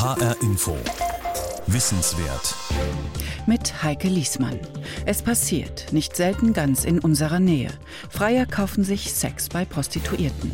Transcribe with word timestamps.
HR 0.00 0.34
Info. 0.40 0.78
Wissenswert. 1.66 2.54
Mit 3.46 3.82
Heike 3.82 4.08
Liesmann. 4.08 4.58
Es 5.04 5.20
passiert, 5.20 5.92
nicht 5.92 6.16
selten 6.16 6.54
ganz 6.54 6.86
in 6.86 7.00
unserer 7.00 7.38
Nähe. 7.38 7.68
Freier 8.08 8.46
kaufen 8.46 8.82
sich 8.82 9.12
Sex 9.12 9.50
bei 9.50 9.66
Prostituierten. 9.66 10.52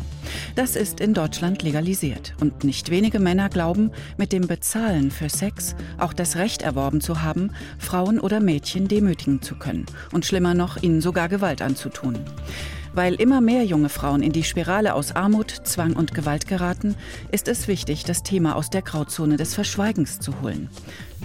Das 0.55 0.75
ist 0.75 0.99
in 0.99 1.13
Deutschland 1.13 1.63
legalisiert. 1.63 2.33
Und 2.41 2.65
nicht 2.65 2.89
wenige 2.89 3.19
Männer 3.19 3.47
glauben, 3.47 3.91
mit 4.17 4.33
dem 4.33 4.47
Bezahlen 4.47 5.11
für 5.11 5.29
Sex 5.29 5.77
auch 5.97 6.11
das 6.11 6.35
Recht 6.35 6.61
erworben 6.61 6.99
zu 6.99 7.21
haben, 7.21 7.51
Frauen 7.79 8.19
oder 8.19 8.41
Mädchen 8.41 8.89
demütigen 8.89 9.41
zu 9.41 9.55
können. 9.55 9.85
Und 10.11 10.25
schlimmer 10.25 10.55
noch, 10.55 10.83
ihnen 10.83 10.99
sogar 10.99 11.29
Gewalt 11.29 11.61
anzutun. 11.61 12.19
Weil 12.97 13.13
immer 13.13 13.41
mehr 13.41 13.63
junge 13.63 13.89
Frauen 13.89 14.23
in 14.23 14.31
die 14.31 14.43
Spirale 14.43 14.95
aus 14.95 15.15
Armut, 15.15 15.51
Zwang 15.51 15.93
und 15.93 16.15
Gewalt 16.15 16.47
geraten, 16.47 16.95
ist 17.31 17.47
es 17.47 17.67
wichtig, 17.67 18.05
das 18.05 18.23
Thema 18.23 18.55
aus 18.55 18.71
der 18.71 18.81
Grauzone 18.81 19.37
des 19.37 19.53
Verschweigens 19.53 20.19
zu 20.19 20.41
holen. 20.41 20.67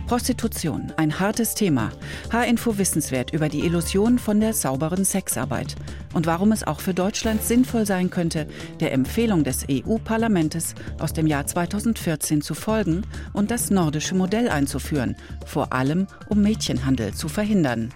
Prostitution, 0.06 0.92
ein 0.98 1.18
hartes 1.18 1.54
Thema. 1.54 1.90
H-Info 2.30 2.76
wissenswert 2.76 3.32
über 3.32 3.48
die 3.48 3.64
Illusion 3.64 4.18
von 4.18 4.38
der 4.38 4.52
sauberen 4.52 5.06
Sexarbeit 5.06 5.74
und 6.12 6.26
warum 6.26 6.52
es 6.52 6.62
auch 6.62 6.80
für 6.80 6.92
Deutschland 6.92 7.42
sinnvoll 7.42 7.86
sein 7.86 8.10
könnte, 8.10 8.46
der 8.80 8.92
Empfehlung 8.92 9.42
des 9.42 9.64
EU-Parlamentes 9.70 10.74
aus 10.98 11.14
dem 11.14 11.26
Jahr 11.26 11.46
2014 11.46 12.42
zu 12.42 12.52
folgen 12.52 13.06
und 13.32 13.50
das 13.50 13.70
nordische 13.70 14.14
Modell 14.14 14.50
einzuführen, 14.50 15.16
vor 15.46 15.72
allem 15.72 16.06
um 16.28 16.42
Mädchenhandel 16.42 17.14
zu 17.14 17.30
verhindern. 17.30 17.94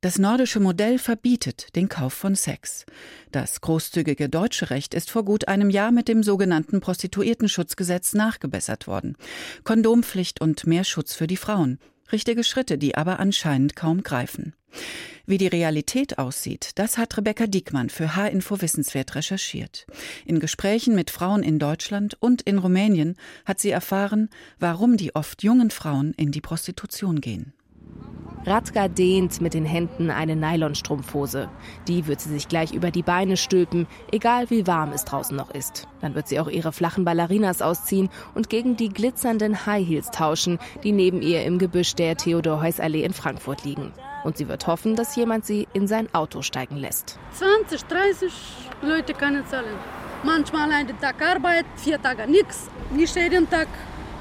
Das 0.00 0.18
nordische 0.18 0.60
Modell 0.60 0.98
verbietet 0.98 1.74
den 1.74 1.88
Kauf 1.88 2.12
von 2.12 2.36
Sex. 2.36 2.86
Das 3.32 3.60
großzügige 3.60 4.28
deutsche 4.28 4.70
Recht 4.70 4.94
ist 4.94 5.10
vor 5.10 5.24
gut 5.24 5.48
einem 5.48 5.70
Jahr 5.70 5.90
mit 5.90 6.06
dem 6.06 6.22
sogenannten 6.22 6.80
Prostituiertenschutzgesetz 6.80 8.14
nachgebessert 8.14 8.86
worden. 8.86 9.16
Kondompflicht 9.64 10.40
und 10.40 10.66
mehr 10.66 10.84
Schutz 10.84 11.14
für 11.14 11.26
die 11.26 11.36
Frauen. 11.36 11.78
Richtige 12.12 12.44
Schritte, 12.44 12.78
die 12.78 12.94
aber 12.94 13.18
anscheinend 13.18 13.74
kaum 13.74 14.02
greifen. 14.02 14.54
Wie 15.26 15.36
die 15.36 15.46
Realität 15.46 16.18
aussieht, 16.18 16.70
das 16.76 16.96
hat 16.96 17.16
Rebecca 17.18 17.46
Diekmann 17.46 17.90
für 17.90 18.16
H-Info 18.16 18.62
Wissenswert 18.62 19.14
recherchiert. 19.14 19.86
In 20.24 20.40
Gesprächen 20.40 20.94
mit 20.94 21.10
Frauen 21.10 21.42
in 21.42 21.58
Deutschland 21.58 22.16
und 22.20 22.40
in 22.42 22.56
Rumänien 22.58 23.16
hat 23.44 23.60
sie 23.60 23.70
erfahren, 23.70 24.30
warum 24.58 24.96
die 24.96 25.14
oft 25.14 25.42
jungen 25.42 25.70
Frauen 25.70 26.14
in 26.14 26.30
die 26.30 26.40
Prostitution 26.40 27.20
gehen. 27.20 27.52
Radka 28.46 28.88
dehnt 28.88 29.40
mit 29.40 29.54
den 29.54 29.64
Händen 29.64 30.10
eine 30.10 30.36
Nylonstrumpfhose. 30.36 31.48
Die 31.86 32.06
wird 32.06 32.20
sie 32.20 32.30
sich 32.30 32.48
gleich 32.48 32.72
über 32.72 32.90
die 32.90 33.02
Beine 33.02 33.36
stülpen, 33.36 33.86
egal 34.12 34.50
wie 34.50 34.66
warm 34.66 34.92
es 34.92 35.04
draußen 35.04 35.36
noch 35.36 35.50
ist. 35.50 35.86
Dann 36.00 36.14
wird 36.14 36.28
sie 36.28 36.40
auch 36.40 36.48
ihre 36.48 36.72
flachen 36.72 37.04
Ballerinas 37.04 37.62
ausziehen 37.62 38.08
und 38.34 38.48
gegen 38.48 38.76
die 38.76 38.88
glitzernden 38.88 39.66
High 39.66 39.86
Heels 39.86 40.10
tauschen, 40.10 40.58
die 40.84 40.92
neben 40.92 41.22
ihr 41.22 41.44
im 41.44 41.58
Gebüsch 41.58 41.94
der 41.94 42.16
Theodor-Heuss-Allee 42.16 43.04
in 43.04 43.12
Frankfurt 43.12 43.64
liegen. 43.64 43.92
Und 44.24 44.36
sie 44.36 44.48
wird 44.48 44.66
hoffen, 44.66 44.96
dass 44.96 45.16
jemand 45.16 45.44
sie 45.44 45.68
in 45.72 45.86
sein 45.86 46.12
Auto 46.14 46.42
steigen 46.42 46.76
lässt. 46.76 47.18
20, 47.34 47.84
30 47.84 48.32
Leute 48.82 49.14
können 49.14 49.46
zahlen. 49.46 49.76
Manchmal 50.22 50.70
einen 50.72 50.98
Tag 51.00 51.22
Arbeit, 51.22 51.66
vier 51.76 52.00
Tage 52.02 52.26
nichts. 52.26 52.68
Nicht 52.90 53.14
jeden 53.14 53.48
Tag 53.48 53.68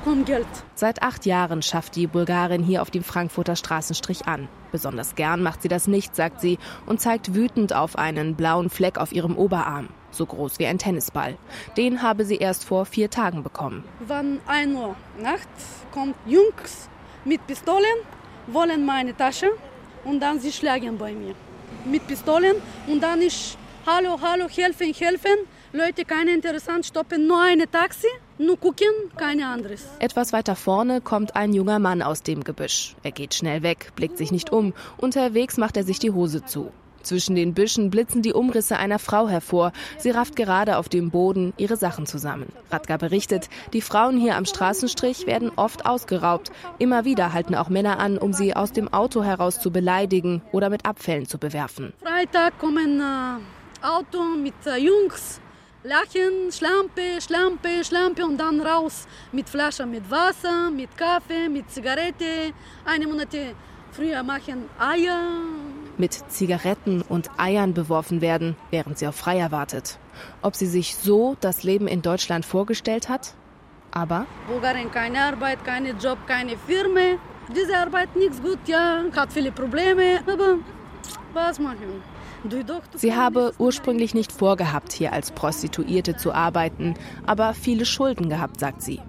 um 0.08 0.25
Geld. 0.25 0.47
Seit 0.75 1.02
acht 1.02 1.25
Jahren 1.25 1.61
schafft 1.61 1.95
die 1.95 2.08
Bulgarin 2.08 2.63
hier 2.63 2.81
auf 2.81 2.91
dem 2.91 3.03
Frankfurter 3.03 3.55
Straßenstrich 3.55 4.25
an. 4.25 4.47
Besonders 4.72 5.16
gern 5.16 5.44
macht 5.44 5.61
sie 5.61 5.67
das 5.67 5.88
nicht, 5.88 6.16
sagt 6.16 6.41
sie, 6.41 6.58
und 6.86 7.02
zeigt 7.02 7.33
wütend 7.33 7.73
auf 7.73 7.97
einen 7.97 8.36
blauen 8.36 8.69
Fleck 8.69 8.97
auf 8.97 9.11
ihrem 9.11 9.38
Oberarm. 9.38 9.89
So 10.11 10.25
groß 10.25 10.59
wie 10.59 10.66
ein 10.66 10.77
Tennisball. 10.77 11.38
Den 11.75 12.02
habe 12.02 12.25
sie 12.25 12.38
erst 12.38 12.66
vor 12.66 12.86
vier 12.86 13.09
Tagen 13.09 13.44
bekommen. 13.44 13.83
Wann 13.99 14.39
1 14.47 14.75
Uhr 14.75 14.95
nachts 15.22 15.86
kommt 15.91 16.16
Jungs 16.25 16.89
mit 17.25 17.45
Pistolen, 17.45 17.97
wollen 18.47 18.86
meine 18.86 19.16
Tasche 19.16 19.52
und 20.04 20.20
dann 20.20 20.39
sie 20.39 20.52
schlagen 20.52 20.98
bei 20.98 21.14
mir. 21.14 21.36
Mit 21.86 22.08
Pistolen 22.08 22.55
und 22.87 23.02
dann 23.02 23.21
ich, 23.21 23.58
hallo, 23.86 24.17
hallo, 24.21 24.48
helfen, 24.49 24.93
helfen. 24.93 25.37
Leute, 25.73 26.05
keine 26.05 26.31
interessant, 26.31 26.86
stoppen 26.86 27.27
nur 27.27 27.42
eine 27.42 27.70
Taxi. 27.70 28.08
Nur 28.39 28.59
gucken, 28.59 28.87
keine 29.15 29.48
anderes. 29.48 29.86
Etwas 29.99 30.31
weiter 30.31 30.55
vorne 30.55 31.02
kommt 31.02 31.36
ein 31.36 31.53
junger 31.53 31.80
Mann 31.80 32.02
aus 32.02 32.21
dem 32.21 32.43
Gebüsch. 32.43 32.95
Er 33.02 33.11
geht 33.11 33.33
schnell 33.33 33.64
weg, 33.64 33.92
blickt 33.95 34.17
sich 34.17 34.31
nicht 34.31 34.52
um. 34.52 34.73
Unterwegs 34.98 35.58
macht 35.58 35.75
er 35.75 35.83
sich 35.83 35.98
die 35.98 36.11
Hose 36.11 36.45
zu. 36.45 36.71
Zwischen 37.02 37.36
den 37.36 37.53
Büschen 37.53 37.89
blitzen 37.89 38.21
die 38.21 38.33
Umrisse 38.33 38.77
einer 38.77 38.99
Frau 38.99 39.27
hervor. 39.30 39.71
Sie 39.98 40.11
rafft 40.11 40.36
gerade 40.36 40.77
auf 40.77 40.89
dem 40.89 41.09
Boden 41.09 41.53
ihre 41.58 41.77
Sachen 41.77 42.05
zusammen. 42.05 42.52
Radka 42.70 42.98
berichtet, 42.98 43.49
die 43.73 43.81
Frauen 43.81 44.17
hier 44.17 44.36
am 44.36 44.45
Straßenstrich 44.45 45.25
werden 45.25 45.49
oft 45.55 45.86
ausgeraubt. 45.86 46.52
Immer 46.80 47.05
wieder 47.05 47.33
halten 47.33 47.55
auch 47.55 47.69
Männer 47.69 47.99
an, 47.99 48.17
um 48.17 48.33
sie 48.33 48.55
aus 48.55 48.71
dem 48.73 48.92
Auto 48.93 49.23
heraus 49.23 49.59
zu 49.61 49.71
beleidigen 49.71 50.42
oder 50.52 50.69
mit 50.69 50.86
Abfällen 50.86 51.27
zu 51.27 51.37
bewerfen. 51.37 51.93
Freitag 52.04 52.59
kommen 52.59 52.99
äh, 52.99 53.86
Auto 53.86 54.21
mit 54.21 54.54
äh, 54.65 54.77
Jungs 54.77 55.39
Lachen, 55.87 56.52
Schlampe, 56.52 57.21
Schlampe, 57.21 57.81
Schlampe 57.86 58.25
und 58.25 58.37
dann 58.37 58.59
raus 58.59 59.08
mit 59.31 59.48
Flasche 59.48 59.86
mit 59.86 60.11
Wasser, 60.11 60.70
mit 60.70 60.89
Kaffee, 60.98 61.48
mit 61.48 61.71
Zigarette. 61.71 62.52
Eine 62.83 63.08
Monate 63.08 63.55
früher 63.93 64.21
machen 64.21 64.65
Eier. 64.77 65.21
Mit 65.98 66.14
Zigaretten 66.14 67.03
und 67.03 67.30
Eiern 67.37 67.73
beworfen 67.73 68.20
werden, 68.20 68.58
während 68.70 68.98
sie 68.98 69.08
auf 69.08 69.15
Freier 69.15 69.52
wartet. 69.52 69.98
Ob 70.42 70.58
sie 70.58 70.65
sich 70.65 70.93
so 70.93 71.37
das 71.39 71.64
Leben 71.64 71.87
in 71.87 72.02
Deutschland 72.02 72.45
vorgestellt 72.45 73.08
hat? 73.08 73.33
Aber? 73.92 74.25
Bulgarien 74.49 74.92
keine 74.92 75.21
Arbeit, 75.21 75.64
keine 75.64 75.92
Job, 75.92 76.17
keine 76.27 76.58
Firma. 76.58 77.17
Diese 77.55 77.77
Arbeit 77.77 78.14
nichts 78.14 78.42
gut, 78.42 78.59
ja, 78.65 79.05
hat 79.15 79.31
viele 79.31 79.54
Probleme, 79.54 80.19
aber 80.27 80.58
was 81.33 81.59
machen? 81.59 82.17
Sie 82.95 83.15
habe 83.15 83.53
ursprünglich 83.58 84.14
nicht 84.14 84.31
vorgehabt, 84.31 84.93
hier 84.93 85.14
als 85.14 85.31
Prostituierte 85.31 86.15
zu 86.15 86.33
arbeiten, 86.33 86.95
aber 87.25 87.53
viele 87.53 87.86
Schulden 87.86 88.30
gehabt, 88.30 88.59
sagt 88.59 88.81
sie. 88.81 89.02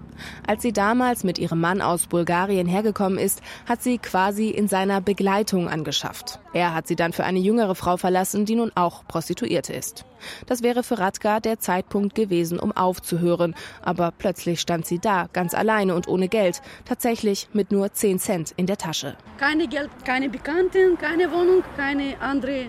Als 0.46 0.62
sie 0.62 0.72
damals 0.72 1.24
mit 1.24 1.38
ihrem 1.38 1.60
Mann 1.60 1.80
aus 1.80 2.06
Bulgarien 2.06 2.66
hergekommen 2.66 3.18
ist, 3.18 3.40
hat 3.66 3.82
sie 3.82 3.98
quasi 3.98 4.48
in 4.48 4.68
seiner 4.68 5.00
Begleitung 5.00 5.68
angeschafft. 5.68 6.40
Er 6.52 6.74
hat 6.74 6.88
sie 6.88 6.96
dann 6.96 7.12
für 7.12 7.24
eine 7.24 7.38
jüngere 7.38 7.74
Frau 7.74 7.96
verlassen, 7.96 8.44
die 8.44 8.54
nun 8.54 8.72
auch 8.74 9.06
Prostituierte 9.06 9.72
ist. 9.72 10.04
Das 10.46 10.62
wäre 10.62 10.82
für 10.82 10.98
Radka 10.98 11.40
der 11.40 11.60
Zeitpunkt 11.60 12.14
gewesen, 12.14 12.58
um 12.58 12.72
aufzuhören. 12.72 13.54
Aber 13.82 14.12
plötzlich 14.16 14.60
stand 14.60 14.86
sie 14.86 14.98
da, 14.98 15.28
ganz 15.32 15.54
alleine 15.54 15.94
und 15.94 16.08
ohne 16.08 16.28
Geld. 16.28 16.62
Tatsächlich 16.84 17.48
mit 17.52 17.70
nur 17.70 17.92
10 17.92 18.18
Cent 18.18 18.52
in 18.56 18.66
der 18.66 18.78
Tasche. 18.78 19.16
Keine 19.36 19.68
Geld, 19.68 19.90
keine 20.04 20.28
Bekannten, 20.28 20.98
keine 20.98 21.30
Wohnung, 21.30 21.62
keine 21.76 22.20
andere 22.20 22.66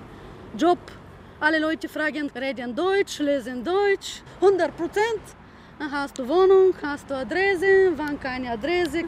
Job. 0.57 0.79
Alle 1.39 1.59
Leute 1.59 1.87
fragen, 1.87 2.29
reden 2.35 2.75
Deutsch, 2.75 3.19
lesen 3.19 3.63
Deutsch. 3.63 4.21
100 4.41 4.75
Prozent. 4.75 5.21
Hast 5.79 6.17
du 6.17 6.27
Wohnung, 6.27 6.73
hast 6.81 7.09
du 7.09 7.15
Adresse, 7.15 7.93
wann 7.95 8.19
keine 8.19 8.51
Adresse, 8.51 9.05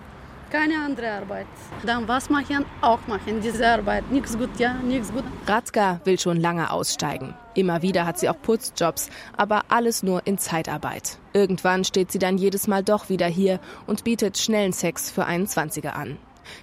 keine 0.50 0.80
andere 0.80 1.12
Arbeit. 1.12 1.48
Dann 1.86 2.08
was 2.08 2.30
machen? 2.30 2.66
Auch 2.80 3.06
machen 3.08 3.42
diese 3.42 3.68
Arbeit. 3.68 4.10
Nichts 4.10 4.38
gut, 4.38 4.58
ja, 4.58 4.76
nichts 4.76 5.12
gut. 5.12 5.26
Ratzka 5.48 6.00
will 6.06 6.18
schon 6.18 6.40
lange 6.40 6.72
aussteigen. 6.72 7.34
Immer 7.56 7.82
wieder 7.82 8.06
hat 8.06 8.20
sie 8.20 8.30
auch 8.30 8.42
Putzjobs, 8.42 9.10
aber 9.36 9.64
alles 9.68 10.02
nur 10.02 10.26
in 10.26 10.38
Zeitarbeit. 10.38 11.18
Irgendwann 11.34 11.84
steht 11.84 12.12
sie 12.12 12.20
dann 12.20 12.38
jedes 12.38 12.68
Mal 12.68 12.84
doch 12.84 13.10
wieder 13.10 13.28
hier 13.28 13.60
und 13.88 14.06
bietet 14.06 14.38
schnellen 14.38 14.72
Sex 14.72 15.12
für 15.12 15.26
einen 15.26 15.48
Zwanziger 15.48 15.98
an. 15.98 16.18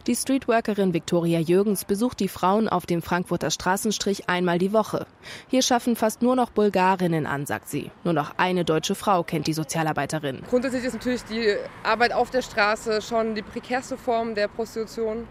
Die 0.06 0.14
Streetworkerin 0.14 0.94
Viktoria 0.94 1.40
Jürgens 1.40 1.84
besucht 1.84 2.20
die 2.20 2.28
Frauen 2.28 2.68
auf 2.68 2.86
dem 2.86 3.02
Frankfurter 3.02 3.50
Straßenstrich 3.50 4.28
einmal 4.28 4.58
die 4.58 4.72
Woche. 4.72 5.06
Hier 5.48 5.62
schaffen 5.62 5.96
fast 5.96 6.22
nur 6.22 6.36
noch 6.36 6.50
Bulgarinnen 6.50 7.26
an, 7.26 7.46
sagt 7.46 7.68
sie. 7.68 7.90
Nur 8.04 8.14
noch 8.14 8.34
eine 8.36 8.64
deutsche 8.64 8.94
Frau 8.94 9.22
kennt 9.22 9.46
die 9.46 9.52
Sozialarbeiterin. 9.52 10.42
Grundsätzlich 10.48 10.84
ist 10.84 10.94
natürlich 10.94 11.24
die 11.24 11.56
Arbeit 11.82 12.12
auf 12.12 12.30
der 12.30 12.42
Straße 12.42 13.02
schon 13.02 13.34
die 13.34 13.42
prekärste 13.42 13.96
Form 13.96 14.34
der 14.34 14.48
Prostitution. 14.48 15.26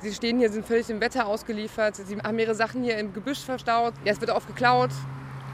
Sie 0.00 0.12
stehen 0.12 0.38
hier, 0.38 0.50
sind 0.50 0.66
völlig 0.66 0.86
dem 0.86 1.00
Wetter 1.00 1.26
ausgeliefert. 1.26 1.96
Sie 1.96 2.16
haben 2.16 2.38
ihre 2.38 2.54
Sachen 2.54 2.82
hier 2.82 2.98
im 2.98 3.12
Gebüsch 3.12 3.38
verstaut. 3.38 3.94
Ja, 4.04 4.12
es 4.12 4.20
wird 4.20 4.30
oft 4.30 4.48
geklaut. 4.48 4.90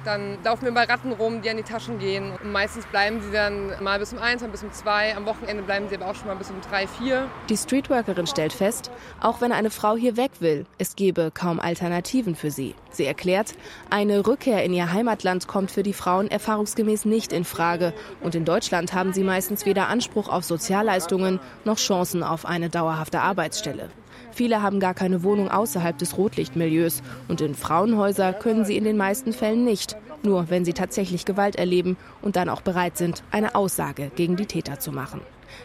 Dann 0.04 0.38
laufen 0.44 0.64
wir 0.64 0.72
bei 0.72 0.84
Ratten 0.84 1.12
rum, 1.12 1.42
die 1.42 1.50
an 1.50 1.56
die 1.56 1.62
Taschen 1.62 1.98
gehen. 1.98 2.32
Und 2.42 2.52
meistens 2.52 2.86
bleiben 2.86 3.20
sie 3.20 3.30
dann 3.30 3.72
mal 3.82 3.98
bis 3.98 4.12
um 4.12 4.18
eins, 4.18 4.42
mal 4.42 4.48
bis 4.48 4.62
um 4.62 4.72
zwei. 4.72 5.16
Am 5.16 5.26
Wochenende 5.26 5.62
bleiben 5.62 5.88
sie 5.88 5.96
aber 5.96 6.06
auch 6.10 6.14
schon 6.14 6.28
mal 6.28 6.36
bis 6.36 6.50
um 6.50 6.60
drei, 6.60 6.86
vier. 6.86 7.28
Die 7.48 7.56
Streetworkerin 7.56 8.26
stellt 8.26 8.52
fest, 8.52 8.90
auch 9.20 9.40
wenn 9.40 9.52
eine 9.52 9.70
Frau 9.70 9.96
hier 9.96 10.16
weg 10.16 10.30
will, 10.40 10.66
es 10.78 10.96
gebe 10.96 11.30
kaum 11.32 11.60
Alternativen 11.60 12.34
für 12.36 12.50
sie. 12.50 12.74
Sie 12.90 13.04
erklärt, 13.04 13.54
eine 13.90 14.26
Rückkehr 14.26 14.64
in 14.64 14.72
ihr 14.72 14.92
Heimatland 14.92 15.46
kommt 15.46 15.70
für 15.70 15.82
die 15.82 15.92
Frauen 15.92 16.30
erfahrungsgemäß 16.30 17.04
nicht 17.04 17.32
in 17.32 17.44
Frage. 17.44 17.92
Und 18.20 18.34
in 18.34 18.44
Deutschland 18.44 18.92
haben 18.92 19.12
sie 19.12 19.24
meistens 19.24 19.66
weder 19.66 19.88
Anspruch 19.88 20.28
auf 20.28 20.44
Sozialleistungen 20.44 21.40
noch 21.64 21.78
Chancen 21.78 22.22
auf 22.22 22.46
eine 22.46 22.70
dauerhafte 22.70 23.20
Arbeitsstelle. 23.20 23.90
Viele 24.32 24.62
haben 24.62 24.80
gar 24.80 24.94
keine 24.94 25.22
Wohnung 25.22 25.50
außerhalb 25.50 25.96
des 25.98 26.16
Rotlichtmilieus 26.16 27.02
und 27.28 27.40
in 27.40 27.54
Frauenhäuser 27.54 28.32
können 28.32 28.64
sie 28.64 28.76
in 28.76 28.84
den 28.84 28.96
meisten 28.96 29.32
Fällen 29.32 29.64
nicht. 29.64 29.96
Nur 30.22 30.50
wenn 30.50 30.64
sie 30.64 30.72
tatsächlich 30.72 31.24
Gewalt 31.24 31.56
erleben 31.56 31.96
und 32.22 32.36
dann 32.36 32.48
auch 32.48 32.60
bereit 32.60 32.96
sind, 32.96 33.22
eine 33.30 33.54
Aussage 33.54 34.10
gegen 34.14 34.36
die 34.36 34.46
Täter 34.46 34.78
zu 34.78 34.92
machen. 34.92 35.20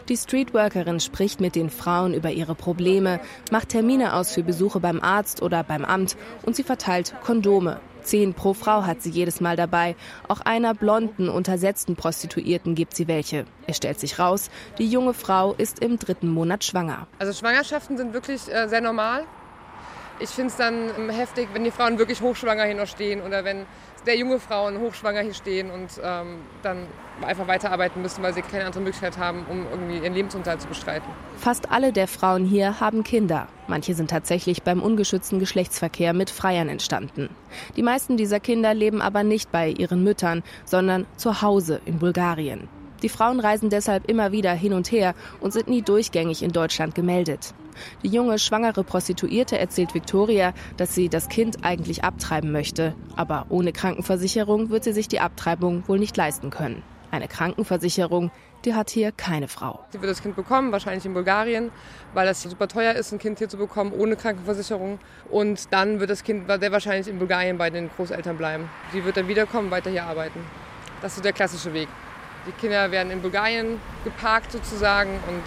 Die 0.08 0.16
Streetworkerin 0.16 1.00
spricht 1.00 1.40
mit 1.40 1.54
den 1.54 1.70
Frauen 1.70 2.14
über 2.14 2.30
ihre 2.30 2.54
Probleme, 2.54 3.20
macht 3.50 3.70
Termine 3.70 4.14
aus 4.14 4.32
für 4.32 4.42
Besuche 4.42 4.80
beim 4.80 5.00
Arzt 5.00 5.42
oder 5.42 5.62
beim 5.62 5.84
Amt 5.84 6.16
und 6.42 6.56
sie 6.56 6.62
verteilt 6.62 7.14
Kondome. 7.22 7.80
Zehn 8.04 8.34
pro 8.34 8.54
Frau 8.54 8.84
hat 8.84 9.02
sie 9.02 9.10
jedes 9.10 9.40
Mal 9.40 9.56
dabei. 9.56 9.96
Auch 10.28 10.40
einer 10.40 10.74
blonden, 10.74 11.28
untersetzten 11.28 11.96
Prostituierten 11.96 12.74
gibt 12.74 12.94
sie 12.94 13.08
welche. 13.08 13.46
Es 13.66 13.76
stellt 13.76 13.98
sich 13.98 14.18
raus, 14.18 14.50
die 14.78 14.86
junge 14.86 15.14
Frau 15.14 15.54
ist 15.54 15.80
im 15.80 15.98
dritten 15.98 16.28
Monat 16.28 16.64
schwanger. 16.64 17.06
Also 17.18 17.32
Schwangerschaften 17.32 17.96
sind 17.96 18.12
wirklich 18.12 18.52
äh, 18.52 18.68
sehr 18.68 18.80
normal. 18.80 19.24
Ich 20.20 20.30
finde 20.30 20.50
es 20.50 20.56
dann 20.56 21.10
heftig, 21.10 21.48
wenn 21.52 21.64
die 21.64 21.70
Frauen 21.70 21.98
wirklich 21.98 22.20
hochschwanger 22.20 22.64
hier 22.64 22.76
noch 22.76 22.86
stehen 22.86 23.20
oder 23.20 23.44
wenn 23.44 23.66
sehr 24.04 24.16
junge 24.16 24.38
Frauen 24.38 24.78
hochschwanger 24.78 25.20
hier 25.20 25.34
stehen 25.34 25.70
und 25.70 25.88
ähm, 26.02 26.40
dann 26.62 26.86
einfach 27.22 27.48
weiterarbeiten 27.48 28.02
müssen, 28.02 28.22
weil 28.22 28.34
sie 28.34 28.42
keine 28.42 28.66
andere 28.66 28.82
Möglichkeit 28.82 29.18
haben, 29.18 29.44
um 29.48 29.66
irgendwie 29.70 29.98
ihren 29.98 30.14
Lebensunterhalt 30.14 30.60
zu 30.60 30.68
bestreiten. 30.68 31.08
Fast 31.38 31.70
alle 31.70 31.92
der 31.92 32.06
Frauen 32.06 32.44
hier 32.44 32.80
haben 32.80 33.02
Kinder. 33.02 33.48
Manche 33.66 33.94
sind 33.94 34.10
tatsächlich 34.10 34.62
beim 34.62 34.82
ungeschützten 34.82 35.38
Geschlechtsverkehr 35.38 36.12
mit 36.12 36.30
Freiern 36.30 36.68
entstanden. 36.68 37.30
Die 37.76 37.82
meisten 37.82 38.16
dieser 38.16 38.40
Kinder 38.40 38.74
leben 38.74 39.00
aber 39.00 39.24
nicht 39.24 39.50
bei 39.50 39.70
ihren 39.70 40.04
Müttern, 40.04 40.42
sondern 40.64 41.06
zu 41.16 41.40
Hause 41.40 41.80
in 41.86 41.98
Bulgarien. 41.98 42.68
Die 43.04 43.10
Frauen 43.10 43.38
reisen 43.38 43.68
deshalb 43.68 44.08
immer 44.08 44.32
wieder 44.32 44.54
hin 44.54 44.72
und 44.72 44.90
her 44.90 45.14
und 45.40 45.52
sind 45.52 45.68
nie 45.68 45.82
durchgängig 45.82 46.42
in 46.42 46.52
Deutschland 46.52 46.94
gemeldet. 46.94 47.52
Die 48.02 48.08
junge 48.08 48.38
schwangere 48.38 48.82
Prostituierte 48.82 49.58
erzählt 49.58 49.92
Victoria, 49.92 50.54
dass 50.78 50.94
sie 50.94 51.10
das 51.10 51.28
Kind 51.28 51.66
eigentlich 51.66 52.02
abtreiben 52.02 52.50
möchte, 52.50 52.94
aber 53.14 53.44
ohne 53.50 53.72
Krankenversicherung 53.72 54.70
wird 54.70 54.84
sie 54.84 54.94
sich 54.94 55.06
die 55.06 55.20
Abtreibung 55.20 55.86
wohl 55.86 55.98
nicht 55.98 56.16
leisten 56.16 56.48
können. 56.48 56.82
Eine 57.10 57.28
Krankenversicherung, 57.28 58.30
die 58.64 58.72
hat 58.72 58.88
hier 58.88 59.12
keine 59.12 59.48
Frau. 59.48 59.84
Sie 59.90 60.00
wird 60.00 60.10
das 60.10 60.22
Kind 60.22 60.34
bekommen, 60.34 60.72
wahrscheinlich 60.72 61.04
in 61.04 61.12
Bulgarien, 61.12 61.72
weil 62.14 62.26
das 62.26 62.40
super 62.40 62.68
teuer 62.68 62.94
ist, 62.94 63.12
ein 63.12 63.18
Kind 63.18 63.36
hier 63.36 63.50
zu 63.50 63.58
bekommen 63.58 63.92
ohne 63.92 64.16
Krankenversicherung. 64.16 64.98
Und 65.30 65.70
dann 65.74 66.00
wird 66.00 66.08
das 66.08 66.24
Kind 66.24 66.48
sehr 66.48 66.72
wahrscheinlich 66.72 67.08
in 67.08 67.18
Bulgarien 67.18 67.58
bei 67.58 67.68
den 67.68 67.90
Großeltern 67.90 68.38
bleiben. 68.38 68.70
Sie 68.94 69.04
wird 69.04 69.18
dann 69.18 69.28
wiederkommen, 69.28 69.70
weiter 69.70 69.90
hier 69.90 70.04
arbeiten. 70.04 70.40
Das 71.02 71.16
ist 71.16 71.24
der 71.26 71.34
klassische 71.34 71.74
Weg. 71.74 71.88
Die 72.46 72.52
Kinder 72.52 72.90
werden 72.90 73.10
in 73.10 73.22
Bulgarien 73.22 73.80
geparkt 74.04 74.52
sozusagen 74.52 75.10
und 75.28 75.42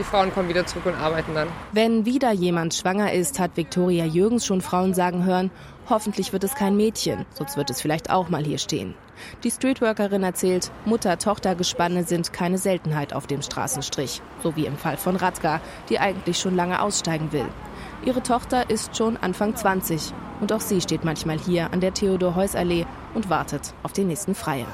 die 0.00 0.04
Frauen 0.04 0.32
kommen 0.32 0.48
wieder 0.48 0.66
zurück 0.66 0.86
und 0.86 0.94
arbeiten 0.94 1.34
dann. 1.34 1.48
Wenn 1.72 2.06
wieder 2.06 2.32
jemand 2.32 2.74
schwanger 2.74 3.12
ist, 3.12 3.38
hat 3.38 3.56
Viktoria 3.56 4.04
Jürgens 4.04 4.46
schon 4.46 4.62
Frauen 4.62 4.94
sagen 4.94 5.24
hören, 5.24 5.50
hoffentlich 5.88 6.32
wird 6.32 6.42
es 6.42 6.54
kein 6.54 6.76
Mädchen, 6.76 7.26
sonst 7.34 7.56
wird 7.56 7.68
es 7.68 7.82
vielleicht 7.82 8.10
auch 8.10 8.30
mal 8.30 8.42
hier 8.42 8.58
stehen. 8.58 8.94
Die 9.44 9.50
Streetworkerin 9.50 10.22
erzählt, 10.22 10.70
Mutter-Tochter-Gespanne 10.86 12.04
sind 12.04 12.32
keine 12.32 12.56
Seltenheit 12.56 13.12
auf 13.12 13.26
dem 13.26 13.42
Straßenstrich, 13.42 14.22
so 14.42 14.56
wie 14.56 14.64
im 14.64 14.78
Fall 14.78 14.96
von 14.96 15.16
Radka, 15.16 15.60
die 15.90 15.98
eigentlich 15.98 16.38
schon 16.38 16.56
lange 16.56 16.80
aussteigen 16.80 17.30
will. 17.32 17.46
Ihre 18.04 18.22
Tochter 18.22 18.70
ist 18.70 18.96
schon 18.96 19.18
Anfang 19.18 19.54
20 19.54 20.14
und 20.40 20.52
auch 20.52 20.60
sie 20.60 20.80
steht 20.80 21.04
manchmal 21.04 21.38
hier 21.38 21.72
an 21.72 21.80
der 21.80 21.92
Theodor-Heuss-Allee 21.92 22.86
und 23.12 23.28
wartet 23.28 23.74
auf 23.82 23.92
den 23.92 24.08
nächsten 24.08 24.34
Freier. 24.34 24.66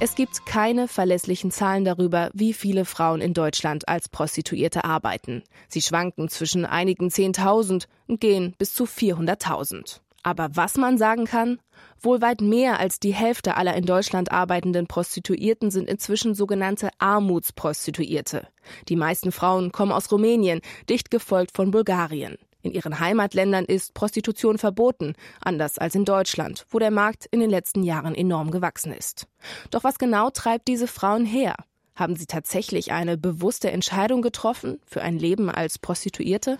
Es 0.00 0.14
gibt 0.14 0.46
keine 0.46 0.86
verlässlichen 0.86 1.50
Zahlen 1.50 1.84
darüber, 1.84 2.30
wie 2.32 2.52
viele 2.52 2.84
Frauen 2.84 3.20
in 3.20 3.34
Deutschland 3.34 3.88
als 3.88 4.08
Prostituierte 4.08 4.84
arbeiten. 4.84 5.42
Sie 5.68 5.82
schwanken 5.82 6.28
zwischen 6.28 6.64
einigen 6.64 7.10
Zehntausend 7.10 7.88
und 8.06 8.20
gehen 8.20 8.54
bis 8.58 8.74
zu 8.74 8.84
400.000. 8.84 9.98
Aber 10.22 10.50
was 10.52 10.76
man 10.76 10.98
sagen 10.98 11.24
kann, 11.24 11.58
wohl 12.00 12.20
weit 12.20 12.40
mehr 12.40 12.78
als 12.78 13.00
die 13.00 13.12
Hälfte 13.12 13.56
aller 13.56 13.74
in 13.74 13.86
Deutschland 13.86 14.30
arbeitenden 14.30 14.86
Prostituierten 14.86 15.72
sind 15.72 15.88
inzwischen 15.88 16.34
sogenannte 16.34 16.90
Armutsprostituierte. 16.98 18.46
Die 18.88 18.96
meisten 18.96 19.32
Frauen 19.32 19.72
kommen 19.72 19.90
aus 19.90 20.12
Rumänien, 20.12 20.60
dicht 20.88 21.10
gefolgt 21.10 21.56
von 21.56 21.72
Bulgarien. 21.72 22.36
In 22.62 22.72
ihren 22.72 22.98
Heimatländern 22.98 23.64
ist 23.64 23.94
Prostitution 23.94 24.58
verboten, 24.58 25.14
anders 25.40 25.78
als 25.78 25.94
in 25.94 26.04
Deutschland, 26.04 26.66
wo 26.70 26.78
der 26.78 26.90
Markt 26.90 27.26
in 27.30 27.40
den 27.40 27.50
letzten 27.50 27.84
Jahren 27.84 28.14
enorm 28.14 28.50
gewachsen 28.50 28.92
ist. 28.92 29.26
Doch 29.70 29.84
was 29.84 29.98
genau 29.98 30.30
treibt 30.30 30.66
diese 30.66 30.88
Frauen 30.88 31.24
her? 31.24 31.54
Haben 31.94 32.16
sie 32.16 32.26
tatsächlich 32.26 32.92
eine 32.92 33.16
bewusste 33.16 33.70
Entscheidung 33.70 34.22
getroffen 34.22 34.80
für 34.86 35.02
ein 35.02 35.18
Leben 35.18 35.50
als 35.50 35.78
Prostituierte? 35.78 36.58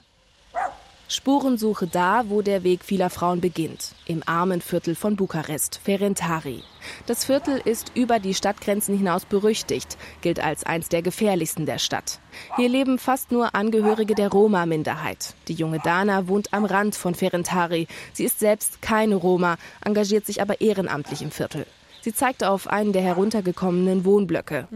Spurensuche 1.10 1.86
da, 1.86 2.24
wo 2.28 2.42
der 2.42 2.64
Weg 2.64 2.84
vieler 2.84 3.08
Frauen 3.08 3.40
beginnt, 3.40 3.94
im 4.04 4.22
armen 4.26 4.60
Viertel 4.60 4.94
von 4.94 5.16
Bukarest, 5.16 5.80
Ferentari. 5.82 6.62
Das 7.06 7.24
Viertel 7.24 7.62
ist 7.64 7.92
über 7.94 8.18
die 8.18 8.34
Stadtgrenzen 8.34 8.94
hinaus 8.94 9.24
berüchtigt, 9.24 9.96
gilt 10.20 10.38
als 10.38 10.64
eins 10.64 10.90
der 10.90 11.00
gefährlichsten 11.00 11.64
der 11.64 11.78
Stadt. 11.78 12.20
Hier 12.56 12.68
leben 12.68 12.98
fast 12.98 13.32
nur 13.32 13.54
Angehörige 13.54 14.14
der 14.14 14.28
Roma-Minderheit. 14.28 15.34
Die 15.48 15.54
junge 15.54 15.78
Dana 15.78 16.28
wohnt 16.28 16.52
am 16.52 16.66
Rand 16.66 16.94
von 16.94 17.14
Ferentari. 17.14 17.88
Sie 18.12 18.24
ist 18.24 18.38
selbst 18.38 18.82
keine 18.82 19.14
Roma, 19.14 19.56
engagiert 19.82 20.26
sich 20.26 20.42
aber 20.42 20.60
ehrenamtlich 20.60 21.22
im 21.22 21.30
Viertel. 21.30 21.64
Sie 22.08 22.14
zeigt 22.14 22.42
auf 22.42 22.68
einen 22.68 22.94
der 22.94 23.02
heruntergekommenen 23.02 24.06
Wohnblöcke. 24.06 24.66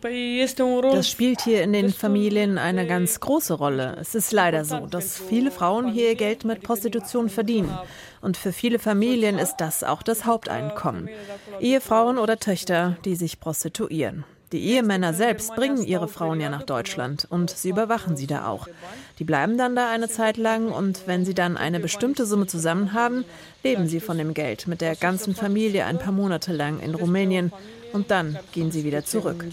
Das 0.00 1.10
spielt 1.10 1.42
hier 1.42 1.62
in 1.62 1.74
den 1.74 1.90
Familien 1.90 2.56
eine 2.56 2.86
ganz 2.86 3.20
große 3.20 3.52
Rolle. 3.52 3.98
Es 4.00 4.14
ist 4.14 4.32
leider 4.32 4.64
so, 4.64 4.86
dass 4.86 5.18
viele 5.18 5.50
Frauen 5.50 5.92
hier 5.92 6.08
ihr 6.08 6.14
Geld 6.14 6.46
mit 6.46 6.62
Prostitution 6.62 7.28
verdienen. 7.28 7.76
Und 8.22 8.38
für 8.38 8.50
viele 8.50 8.78
Familien 8.78 9.38
ist 9.38 9.56
das 9.58 9.84
auch 9.84 10.02
das 10.02 10.24
Haupteinkommen. 10.24 11.10
Ehefrauen 11.60 12.16
oder 12.16 12.38
Töchter, 12.38 12.96
die 13.04 13.14
sich 13.14 13.40
prostituieren. 13.40 14.24
Die 14.52 14.62
Ehemänner 14.64 15.14
selbst 15.14 15.54
bringen 15.56 15.84
ihre 15.84 16.08
Frauen 16.08 16.40
ja 16.40 16.48
nach 16.48 16.62
Deutschland 16.62 17.26
und 17.28 17.50
sie 17.50 17.70
überwachen 17.70 18.16
sie 18.16 18.26
da 18.26 18.46
auch. 18.46 18.68
Die 19.18 19.24
bleiben 19.24 19.58
dann 19.58 19.74
da 19.74 19.90
eine 19.90 20.08
Zeit 20.08 20.36
lang 20.36 20.70
und 20.70 21.06
wenn 21.06 21.24
sie 21.24 21.34
dann 21.34 21.56
eine 21.56 21.80
bestimmte 21.80 22.26
Summe 22.26 22.46
zusammen 22.46 22.92
haben, 22.92 23.24
leben 23.62 23.88
sie 23.88 24.00
von 24.00 24.18
dem 24.18 24.34
Geld 24.34 24.66
mit 24.66 24.80
der 24.80 24.96
ganzen 24.96 25.34
Familie 25.34 25.86
ein 25.86 25.98
paar 25.98 26.12
Monate 26.12 26.52
lang 26.52 26.80
in 26.80 26.94
Rumänien 26.94 27.52
und 27.92 28.10
dann 28.10 28.38
gehen 28.52 28.70
sie 28.70 28.84
wieder 28.84 29.04
zurück. 29.04 29.44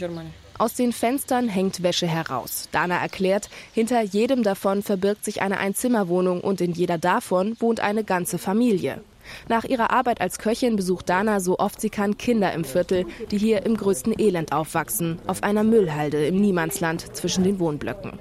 Aus 0.57 0.75
den 0.75 0.93
Fenstern 0.93 1.49
hängt 1.49 1.81
Wäsche 1.81 2.05
heraus. 2.05 2.69
Dana 2.71 3.01
erklärt, 3.01 3.49
hinter 3.73 4.01
jedem 4.01 4.43
davon 4.43 4.83
verbirgt 4.83 5.25
sich 5.25 5.41
eine 5.41 5.57
Einzimmerwohnung 5.57 6.41
und 6.41 6.61
in 6.61 6.73
jeder 6.73 6.99
davon 6.99 7.55
wohnt 7.59 7.79
eine 7.79 8.03
ganze 8.03 8.37
Familie. 8.37 9.01
Nach 9.47 9.63
ihrer 9.63 9.91
Arbeit 9.91 10.21
als 10.21 10.37
Köchin 10.37 10.75
besucht 10.75 11.09
Dana 11.09 11.39
so 11.39 11.59
oft 11.59 11.81
sie 11.81 11.89
kann 11.89 12.17
Kinder 12.17 12.53
im 12.53 12.63
Viertel, 12.63 13.05
die 13.31 13.37
hier 13.37 13.65
im 13.65 13.75
größten 13.75 14.19
Elend 14.19 14.53
aufwachsen, 14.53 15.19
auf 15.27 15.43
einer 15.43 15.63
Müllhalde 15.63 16.25
im 16.25 16.39
Niemandsland 16.39 17.15
zwischen 17.15 17.43
den 17.43 17.59
Wohnblöcken. 17.59 18.13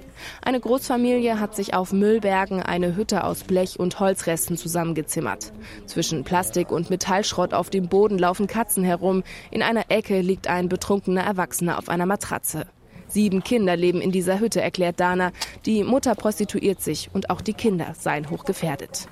Eine 0.43 0.61
Großfamilie 0.61 1.41
hat 1.41 1.57
sich 1.57 1.75
auf 1.75 1.93
Müllbergen 1.93 2.63
eine 2.63 2.97
Hütte 2.97 3.25
aus 3.25 3.45
Blech 3.45 3.79
und 3.79 4.01
Holzresten 4.01 4.57
zusammengezimmert. 4.57 5.53
Zwischen 5.87 6.25
Plastik 6.25 6.71
und 6.71 6.91
Metallschrott 6.91 7.55
auf 7.55 7.71
dem 7.71 7.89
Boden 7.89 8.19
laufen 8.19 8.47
Katzen 8.47 8.85
herum. 8.85 9.23
In 9.51 9.63
einer 9.63 9.85
Ecke 9.89 10.21
liegt 10.21 10.49
ein 10.49 10.69
betrunkener 10.69 11.23
Erwachsener 11.23 11.79
auf 11.79 11.89
einer 11.89 12.07
Matratze. 12.07 12.67
Sieben 13.11 13.43
Kinder 13.43 13.77
leben 13.77 14.01
in 14.01 14.13
dieser 14.13 14.41
Hütte, 14.41 14.61
erklärt 14.61 15.01
Dana. 15.01 15.33
Die 15.67 15.85
Mutter 15.85 16.15
prostituiert 16.15 16.81
sich 16.81 17.11
und 17.13 17.31
auch 17.31 17.41
die 17.41 17.55
Kinder 17.55 17.95
seien 17.99 18.31
hochgefährdet. 18.31 19.09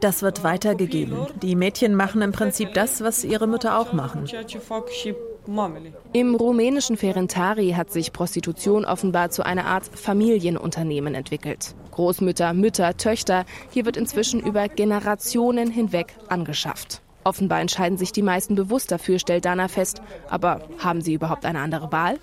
Das 0.00 0.22
wird 0.22 0.44
weitergegeben. 0.44 1.26
Die 1.42 1.56
Mädchen 1.56 1.94
machen 1.94 2.22
im 2.22 2.32
Prinzip 2.32 2.72
das, 2.74 3.02
was 3.02 3.24
ihre 3.24 3.46
Mütter 3.46 3.78
auch 3.78 3.92
machen. 3.92 4.26
Im 6.12 6.34
rumänischen 6.34 6.96
Ferentari 6.96 7.70
hat 7.76 7.92
sich 7.92 8.12
Prostitution 8.12 8.84
offenbar 8.84 9.30
zu 9.30 9.44
einer 9.44 9.66
Art 9.66 9.84
Familienunternehmen 9.86 11.14
entwickelt. 11.14 11.74
Großmütter, 11.92 12.52
Mütter, 12.52 12.96
Töchter, 12.96 13.44
hier 13.70 13.86
wird 13.86 13.96
inzwischen 13.96 14.40
über 14.40 14.68
Generationen 14.68 15.70
hinweg 15.70 16.14
angeschafft. 16.28 17.02
Offenbar 17.26 17.60
entscheiden 17.60 17.98
sich 17.98 18.12
die 18.12 18.22
meisten 18.22 18.54
bewusst 18.54 18.92
dafür, 18.92 19.18
stellt 19.18 19.46
Dana 19.46 19.66
fest. 19.66 20.00
Aber 20.28 20.60
haben 20.78 21.00
sie 21.00 21.12
überhaupt 21.12 21.44
eine 21.44 21.58
andere 21.58 21.90
Wahl? 21.90 22.20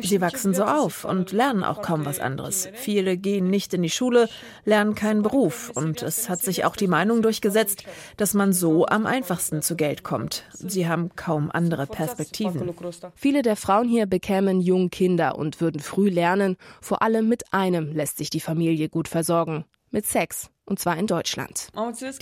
Sie 0.00 0.22
wachsen 0.22 0.54
so 0.54 0.64
auf 0.64 1.04
und 1.04 1.32
lernen 1.32 1.62
auch 1.62 1.82
kaum 1.82 2.06
was 2.06 2.18
anderes. 2.18 2.70
Viele 2.72 3.18
gehen 3.18 3.50
nicht 3.50 3.74
in 3.74 3.82
die 3.82 3.90
Schule, 3.90 4.30
lernen 4.64 4.94
keinen 4.94 5.20
Beruf. 5.20 5.70
Und 5.74 6.00
es 6.02 6.30
hat 6.30 6.40
sich 6.40 6.64
auch 6.64 6.76
die 6.76 6.86
Meinung 6.86 7.20
durchgesetzt, 7.20 7.84
dass 8.16 8.32
man 8.32 8.54
so 8.54 8.86
am 8.86 9.04
einfachsten 9.04 9.60
zu 9.60 9.76
Geld 9.76 10.02
kommt. 10.02 10.44
Sie 10.54 10.88
haben 10.88 11.10
kaum 11.14 11.50
andere 11.52 11.86
Perspektiven. 11.86 12.72
Viele 13.14 13.42
der 13.42 13.56
Frauen 13.56 13.86
hier 13.86 14.06
bekämen 14.06 14.62
jung 14.62 14.88
Kinder 14.88 15.36
und 15.36 15.60
würden 15.60 15.82
früh 15.82 16.08
lernen. 16.08 16.56
Vor 16.80 17.02
allem 17.02 17.28
mit 17.28 17.52
einem 17.52 17.92
lässt 17.92 18.16
sich 18.16 18.30
die 18.30 18.40
Familie 18.40 18.88
gut 18.88 19.08
versorgen. 19.08 19.66
Mit 19.90 20.06
Sex 20.06 20.50
und 20.70 20.78
zwar 20.78 20.96
in 20.96 21.08
Deutschland. 21.08 21.68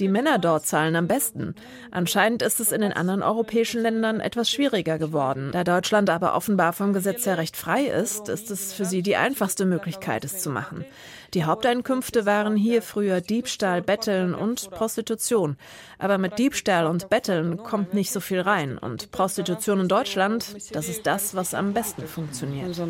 Die 0.00 0.08
Männer 0.08 0.38
dort 0.38 0.64
zahlen 0.64 0.96
am 0.96 1.06
besten. 1.06 1.54
Anscheinend 1.90 2.40
ist 2.40 2.60
es 2.60 2.72
in 2.72 2.80
den 2.80 2.94
anderen 2.94 3.22
europäischen 3.22 3.82
Ländern 3.82 4.20
etwas 4.20 4.50
schwieriger 4.50 4.98
geworden. 4.98 5.50
Da 5.52 5.64
Deutschland 5.64 6.08
aber 6.08 6.34
offenbar 6.34 6.72
vom 6.72 6.94
Gesetz 6.94 7.26
her 7.26 7.36
recht 7.36 7.58
frei 7.58 7.84
ist, 7.84 8.30
ist 8.30 8.50
es 8.50 8.72
für 8.72 8.86
sie 8.86 9.02
die 9.02 9.16
einfachste 9.16 9.66
Möglichkeit, 9.66 10.24
es 10.24 10.40
zu 10.40 10.48
machen. 10.48 10.86
Die 11.34 11.44
Haupteinkünfte 11.44 12.24
waren 12.24 12.56
hier 12.56 12.80
früher 12.80 13.20
Diebstahl, 13.20 13.82
Betteln 13.82 14.34
und 14.34 14.70
Prostitution. 14.70 15.58
Aber 15.98 16.16
mit 16.16 16.38
Diebstahl 16.38 16.86
und 16.86 17.10
Betteln 17.10 17.58
kommt 17.58 17.92
nicht 17.92 18.10
so 18.10 18.20
viel 18.20 18.40
rein. 18.40 18.78
Und 18.78 19.10
Prostitution 19.10 19.80
in 19.80 19.88
Deutschland, 19.88 20.74
das 20.74 20.88
ist 20.88 21.06
das, 21.06 21.34
was 21.34 21.52
am 21.52 21.74
besten 21.74 22.06
funktioniert. 22.06 22.80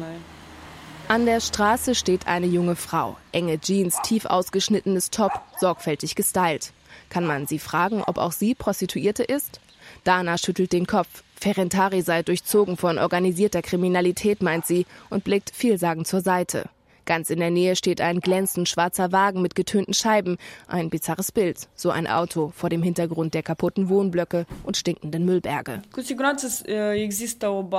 An 1.08 1.24
der 1.24 1.40
Straße 1.40 1.94
steht 1.94 2.26
eine 2.26 2.44
junge 2.44 2.76
Frau. 2.76 3.16
Enge 3.32 3.58
Jeans, 3.58 3.96
tief 4.02 4.26
ausgeschnittenes 4.26 5.08
Top, 5.08 5.32
sorgfältig 5.58 6.14
gestylt. 6.14 6.74
Kann 7.08 7.24
man 7.24 7.46
sie 7.46 7.58
fragen, 7.58 8.02
ob 8.02 8.18
auch 8.18 8.32
sie 8.32 8.54
Prostituierte 8.54 9.22
ist? 9.22 9.58
Dana 10.04 10.36
schüttelt 10.36 10.74
den 10.74 10.86
Kopf. 10.86 11.24
Ferentari 11.40 12.02
sei 12.02 12.22
durchzogen 12.22 12.76
von 12.76 12.98
organisierter 12.98 13.62
Kriminalität, 13.62 14.42
meint 14.42 14.66
sie, 14.66 14.84
und 15.08 15.24
blickt 15.24 15.50
vielsagend 15.54 16.06
zur 16.06 16.20
Seite. 16.20 16.68
Ganz 17.08 17.30
in 17.30 17.38
der 17.38 17.50
Nähe 17.50 17.74
steht 17.74 18.02
ein 18.02 18.20
glänzend 18.20 18.68
schwarzer 18.68 19.12
Wagen 19.12 19.40
mit 19.40 19.54
getönten 19.54 19.94
Scheiben. 19.94 20.36
Ein 20.66 20.90
bizarres 20.90 21.32
Bild. 21.32 21.66
So 21.74 21.88
ein 21.88 22.06
Auto 22.06 22.52
vor 22.54 22.68
dem 22.68 22.82
Hintergrund 22.82 23.32
der 23.32 23.42
kaputten 23.42 23.88
Wohnblöcke 23.88 24.44
und 24.62 24.76
stinkenden 24.76 25.24
Müllberge. 25.24 25.80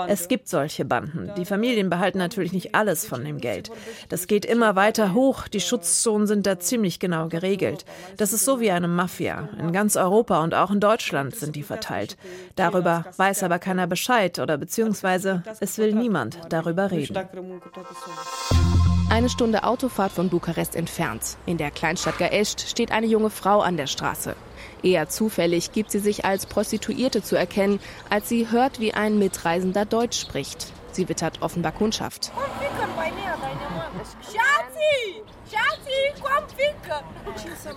Es 0.08 0.28
gibt 0.28 0.48
solche 0.48 0.84
Banden. 0.84 1.32
Die 1.38 1.46
Familien 1.46 1.92
behalten 1.92 2.18
natürlich 2.18 2.54
nicht 2.54 2.74
alles 2.74 3.06
von 3.06 3.24
dem 3.24 3.38
Geld. 3.38 3.70
Das 4.10 4.26
geht 4.26 4.46
immer 4.46 4.76
weiter 4.76 5.14
hoch. 5.14 5.48
Die 5.48 5.62
Schutzzonen 5.62 6.26
sind 6.26 6.48
da 6.48 6.58
ziemlich 6.58 7.00
genau 7.00 7.28
geregelt. 7.28 7.86
Das 8.18 8.34
ist 8.34 8.46
so 8.46 8.60
wie 8.60 8.72
eine 8.72 8.88
Mafia. 8.88 9.48
In 9.60 9.72
ganz 9.72 9.96
Europa 9.96 10.44
und 10.44 10.56
auch 10.56 10.72
in 10.72 10.80
Deutschland 10.80 11.36
sind 11.36 11.56
die 11.56 11.62
verteilt. 11.62 12.18
Darüber 12.56 13.06
weiß 13.16 13.44
aber 13.44 13.60
keiner 13.60 13.86
Bescheid 13.86 14.40
oder 14.40 14.58
beziehungsweise 14.58 15.44
es 15.60 15.78
will 15.78 15.94
niemand 15.94 16.40
darüber 16.50 16.90
reden. 16.90 17.16
Eine 19.10 19.28
Stunde 19.28 19.64
Autofahrt 19.64 20.12
von 20.12 20.30
Bukarest 20.30 20.76
entfernt. 20.76 21.38
In 21.48 21.58
der 21.58 21.72
Kleinstadt 21.72 22.20
Gaescht 22.20 22.62
steht 22.62 22.92
eine 22.92 23.08
junge 23.08 23.32
Frau 23.32 23.60
an 23.60 23.76
der 23.76 23.88
Straße. 23.88 24.36
Eher 24.84 25.10
zufällig 25.10 25.72
gibt 25.72 25.90
sie 25.90 26.00
sich 26.00 26.26
als 26.26 26.46
Prostituierte 26.46 27.24
zu 27.24 27.36
erkennen, 27.36 27.80
als 28.12 28.30
sie 28.30 28.52
hört, 28.52 28.80
wie 28.80 28.94
ein 28.94 29.18
Mitreisender 29.18 29.86
Deutsch 29.86 30.20
spricht. 30.20 30.72
Sie 30.92 31.10
wittert 31.10 31.42
offenbar 31.42 31.72
Kundschaft. 31.72 32.32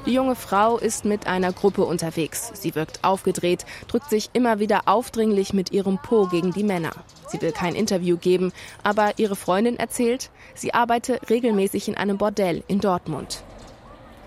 Die 0.06 0.12
junge 0.12 0.34
Frau 0.34 0.78
ist 0.78 1.04
mit 1.04 1.26
einer 1.26 1.52
Gruppe 1.52 1.84
unterwegs. 1.84 2.50
Sie 2.54 2.74
wirkt 2.74 3.02
aufgedreht, 3.02 3.64
drückt 3.88 4.10
sich 4.10 4.30
immer 4.32 4.58
wieder 4.58 4.82
aufdringlich 4.86 5.52
mit 5.52 5.72
ihrem 5.72 5.98
Po 5.98 6.26
gegen 6.26 6.52
die 6.52 6.64
Männer. 6.64 6.92
Sie 7.28 7.40
will 7.40 7.52
kein 7.52 7.74
Interview 7.74 8.16
geben, 8.16 8.52
aber 8.82 9.18
ihre 9.18 9.36
Freundin 9.36 9.78
erzählt, 9.78 10.30
sie 10.54 10.74
arbeite 10.74 11.20
regelmäßig 11.30 11.88
in 11.88 11.96
einem 11.96 12.18
Bordell 12.18 12.62
in 12.68 12.80
Dortmund. 12.80 13.42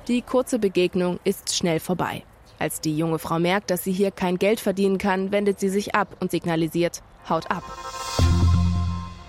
Die 0.07 0.21
kurze 0.21 0.59
Begegnung 0.59 1.19
ist 1.23 1.55
schnell 1.55 1.79
vorbei. 1.79 2.23
Als 2.59 2.79
die 2.79 2.97
junge 2.97 3.19
Frau 3.19 3.39
merkt, 3.39 3.69
dass 3.69 3.83
sie 3.83 3.91
hier 3.91 4.11
kein 4.11 4.37
Geld 4.37 4.59
verdienen 4.59 4.97
kann, 4.97 5.31
wendet 5.31 5.59
sie 5.59 5.69
sich 5.69 5.93
ab 5.93 6.15
und 6.19 6.31
signalisiert, 6.31 7.01
haut 7.27 7.49
ab. 7.51 7.63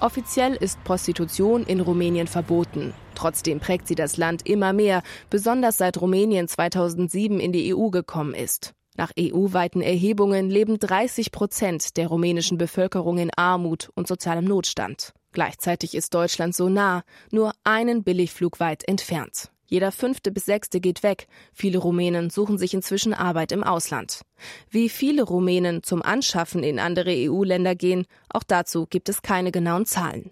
Offiziell 0.00 0.54
ist 0.54 0.82
Prostitution 0.84 1.64
in 1.64 1.80
Rumänien 1.80 2.26
verboten. 2.26 2.92
Trotzdem 3.14 3.60
prägt 3.60 3.88
sie 3.88 3.94
das 3.94 4.18
Land 4.18 4.46
immer 4.46 4.74
mehr, 4.74 5.02
besonders 5.30 5.78
seit 5.78 5.98
Rumänien 5.98 6.48
2007 6.48 7.40
in 7.40 7.50
die 7.50 7.74
EU 7.74 7.88
gekommen 7.88 8.34
ist. 8.34 8.74
Nach 8.98 9.10
EU-weiten 9.18 9.80
Erhebungen 9.80 10.50
leben 10.50 10.78
30 10.78 11.32
Prozent 11.32 11.96
der 11.96 12.08
rumänischen 12.08 12.58
Bevölkerung 12.58 13.16
in 13.16 13.30
Armut 13.36 13.90
und 13.94 14.06
sozialem 14.06 14.44
Notstand. 14.44 15.14
Gleichzeitig 15.32 15.94
ist 15.94 16.12
Deutschland 16.14 16.54
so 16.54 16.68
nah, 16.68 17.02
nur 17.30 17.52
einen 17.64 18.04
Billigflug 18.04 18.60
weit 18.60 18.86
entfernt. 18.86 19.50
Jeder 19.66 19.92
fünfte 19.92 20.30
bis 20.30 20.46
sechste 20.46 20.80
geht 20.80 21.02
weg. 21.02 21.26
Viele 21.52 21.78
Rumänen 21.78 22.30
suchen 22.30 22.58
sich 22.58 22.74
inzwischen 22.74 23.14
Arbeit 23.14 23.52
im 23.52 23.64
Ausland. 23.64 24.22
Wie 24.70 24.88
viele 24.88 25.22
Rumänen 25.22 25.82
zum 25.82 26.02
Anschaffen 26.02 26.62
in 26.62 26.78
andere 26.78 27.12
EU-Länder 27.14 27.74
gehen, 27.74 28.06
auch 28.28 28.42
dazu 28.42 28.86
gibt 28.88 29.08
es 29.08 29.22
keine 29.22 29.52
genauen 29.52 29.86
Zahlen. 29.86 30.30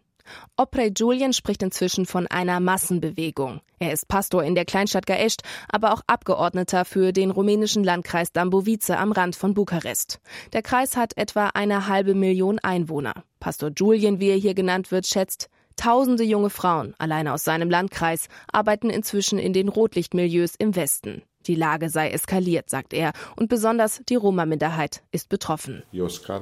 Oprej 0.56 0.92
Julian 0.96 1.32
spricht 1.32 1.62
inzwischen 1.62 2.06
von 2.06 2.26
einer 2.26 2.60
Massenbewegung. 2.60 3.60
Er 3.78 3.92
ist 3.92 4.08
Pastor 4.08 4.42
in 4.44 4.54
der 4.54 4.64
Kleinstadt 4.64 5.06
Gaescht, 5.06 5.42
aber 5.68 5.92
auch 5.92 6.00
Abgeordneter 6.06 6.84
für 6.84 7.12
den 7.12 7.30
rumänischen 7.30 7.84
Landkreis 7.84 8.32
Dambovice 8.32 8.90
am 8.90 9.12
Rand 9.12 9.36
von 9.36 9.52
Bukarest. 9.52 10.20
Der 10.52 10.62
Kreis 10.62 10.96
hat 10.96 11.16
etwa 11.16 11.48
eine 11.48 11.88
halbe 11.88 12.14
Million 12.14 12.58
Einwohner. 12.58 13.24
Pastor 13.40 13.70
Julian, 13.76 14.20
wie 14.20 14.30
er 14.30 14.36
hier 14.36 14.54
genannt 14.54 14.90
wird, 14.90 15.06
schätzt, 15.06 15.50
Tausende 15.76 16.24
junge 16.24 16.50
Frauen, 16.50 16.94
alleine 16.98 17.32
aus 17.32 17.44
seinem 17.44 17.70
Landkreis, 17.70 18.28
arbeiten 18.52 18.90
inzwischen 18.90 19.38
in 19.38 19.52
den 19.52 19.68
Rotlichtmilieus 19.68 20.54
im 20.58 20.76
Westen. 20.76 21.22
Die 21.46 21.54
Lage 21.54 21.90
sei 21.90 22.10
eskaliert, 22.10 22.70
sagt 22.70 22.94
er, 22.94 23.12
und 23.36 23.48
besonders 23.48 24.00
die 24.08 24.14
Roma-Minderheit 24.14 25.02
ist 25.12 25.28
betroffen. 25.28 25.82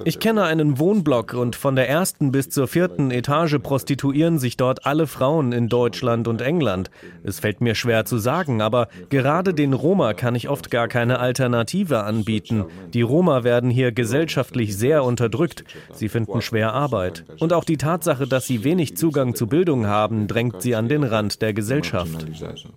Ich 0.04 0.20
kenne 0.20 0.44
einen 0.44 0.78
Wohnblock 0.78 1.34
und 1.34 1.56
von 1.56 1.74
der 1.74 1.88
ersten 1.88 2.30
bis 2.30 2.50
zur 2.50 2.68
vierten 2.68 3.10
Etage 3.10 3.58
prostituieren 3.60 4.38
sich 4.38 4.56
dort 4.56 4.86
alle 4.86 5.08
Frauen 5.08 5.50
in 5.50 5.68
Deutschland 5.68 6.28
und 6.28 6.40
England. 6.40 6.90
Es 7.24 7.40
fällt 7.40 7.60
mir 7.60 7.74
schwer 7.74 8.04
zu 8.04 8.18
sagen, 8.18 8.62
aber 8.62 8.88
gerade 9.08 9.54
den 9.54 9.72
Roma 9.72 10.14
kann 10.14 10.36
ich 10.36 10.48
oft 10.48 10.70
gar 10.70 10.86
keine 10.86 11.18
Alternative 11.18 12.04
anbieten. 12.04 12.66
Die 12.94 13.02
Roma 13.02 13.42
werden 13.42 13.70
hier 13.70 13.90
gesellschaftlich 13.90 14.76
sehr 14.76 15.02
unterdrückt. 15.02 15.64
Sie 15.92 16.08
finden 16.08 16.40
schwer 16.42 16.74
Arbeit. 16.74 17.24
Und 17.40 17.52
auch 17.52 17.64
die 17.64 17.76
Tatsache, 17.76 18.28
dass 18.28 18.46
sie 18.46 18.62
wenig 18.62 18.96
Zugang 18.96 19.34
zu 19.34 19.48
Bildung 19.48 19.86
haben, 19.86 20.28
drängt 20.28 20.62
sie 20.62 20.76
an 20.76 20.88
den 20.88 21.02
Rand 21.02 21.42
der 21.42 21.52
Gesellschaft. 21.52 22.26